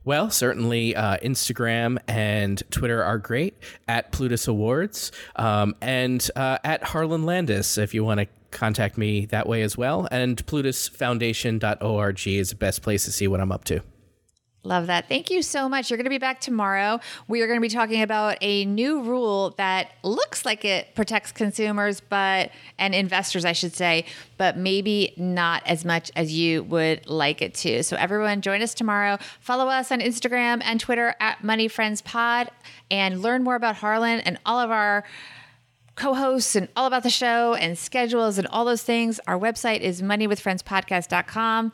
Well, 0.04 0.30
certainly 0.30 0.94
uh, 0.94 1.16
Instagram 1.18 1.98
and 2.06 2.62
Twitter 2.70 3.02
are 3.02 3.18
great 3.18 3.56
at 3.88 4.12
Plutus 4.12 4.46
Awards 4.46 5.12
um, 5.36 5.74
and 5.80 6.28
uh, 6.36 6.58
at 6.62 6.82
Harlan 6.82 7.24
Landes 7.24 7.78
if 7.78 7.94
you 7.94 8.04
want 8.04 8.20
to 8.20 8.26
contact 8.50 8.98
me 8.98 9.26
that 9.26 9.48
way 9.48 9.62
as 9.62 9.76
well. 9.76 10.06
And 10.10 10.44
PlutusFoundation.org 10.46 12.26
is 12.26 12.50
the 12.50 12.56
best 12.56 12.82
place 12.82 13.04
to 13.04 13.12
see 13.12 13.26
what 13.26 13.40
I'm 13.40 13.50
up 13.50 13.64
to. 13.64 13.80
Love 14.66 14.86
that. 14.86 15.08
Thank 15.08 15.30
you 15.30 15.42
so 15.42 15.68
much. 15.68 15.90
You're 15.90 15.98
going 15.98 16.04
to 16.04 16.10
be 16.10 16.16
back 16.16 16.40
tomorrow. 16.40 16.98
We 17.28 17.42
are 17.42 17.46
going 17.46 17.58
to 17.58 17.62
be 17.62 17.68
talking 17.68 18.00
about 18.00 18.38
a 18.40 18.64
new 18.64 19.02
rule 19.02 19.50
that 19.58 19.90
looks 20.02 20.46
like 20.46 20.64
it 20.64 20.94
protects 20.94 21.32
consumers, 21.32 22.00
but 22.00 22.50
and 22.78 22.94
investors, 22.94 23.44
I 23.44 23.52
should 23.52 23.74
say, 23.74 24.06
but 24.38 24.56
maybe 24.56 25.12
not 25.18 25.62
as 25.66 25.84
much 25.84 26.10
as 26.16 26.32
you 26.32 26.62
would 26.62 27.06
like 27.06 27.42
it 27.42 27.52
to. 27.56 27.82
So 27.82 27.96
everyone, 27.98 28.40
join 28.40 28.62
us 28.62 28.72
tomorrow. 28.72 29.18
Follow 29.38 29.68
us 29.68 29.92
on 29.92 30.00
Instagram 30.00 30.62
and 30.64 30.80
Twitter 30.80 31.14
at 31.20 31.44
Money 31.44 31.68
Friends 31.68 32.00
Pod, 32.00 32.50
and 32.90 33.20
learn 33.20 33.44
more 33.44 33.56
about 33.56 33.76
Harlan 33.76 34.20
and 34.20 34.38
all 34.46 34.58
of 34.58 34.70
our 34.70 35.04
co-hosts 35.94 36.56
and 36.56 36.68
all 36.74 36.86
about 36.86 37.02
the 37.02 37.10
show 37.10 37.54
and 37.54 37.76
schedules 37.76 38.38
and 38.38 38.46
all 38.46 38.64
those 38.64 38.82
things. 38.82 39.20
Our 39.26 39.38
website 39.38 39.80
is 39.80 40.00
moneywithfriendspodcast.com. 40.00 41.72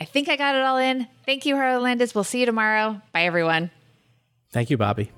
I 0.00 0.06
think 0.06 0.28
I 0.28 0.36
got 0.36 0.54
it 0.54 0.62
all 0.62 0.78
in. 0.78 1.06
Thank 1.26 1.44
you, 1.44 1.56
Harlan 1.56 1.82
Landes. 1.82 2.14
We'll 2.14 2.24
see 2.24 2.40
you 2.40 2.46
tomorrow. 2.46 3.02
Bye, 3.12 3.24
everyone. 3.24 3.70
Thank 4.50 4.70
you, 4.70 4.78
Bobbi. 4.78 5.10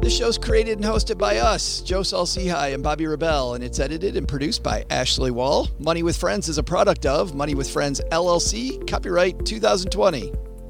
This 0.00 0.16
show's 0.16 0.38
created 0.38 0.78
and 0.78 0.86
hosted 0.86 1.18
by 1.18 1.36
us, 1.36 1.82
Joe 1.82 2.02
Saul-Sehy 2.02 2.72
and 2.72 2.82
Bobbi 2.82 3.06
Rebell, 3.06 3.54
and 3.54 3.62
it's 3.62 3.78
edited 3.78 4.16
and 4.16 4.26
produced 4.26 4.62
by 4.62 4.84
Ashley 4.88 5.30
Wall. 5.30 5.68
Money 5.78 6.02
with 6.02 6.16
Friends 6.16 6.48
is 6.48 6.56
a 6.56 6.62
product 6.62 7.04
of 7.04 7.34
Money 7.34 7.54
with 7.54 7.68
Friends 7.68 8.00
LLC, 8.10 8.88
copyright 8.88 9.44
2020. 9.44 10.32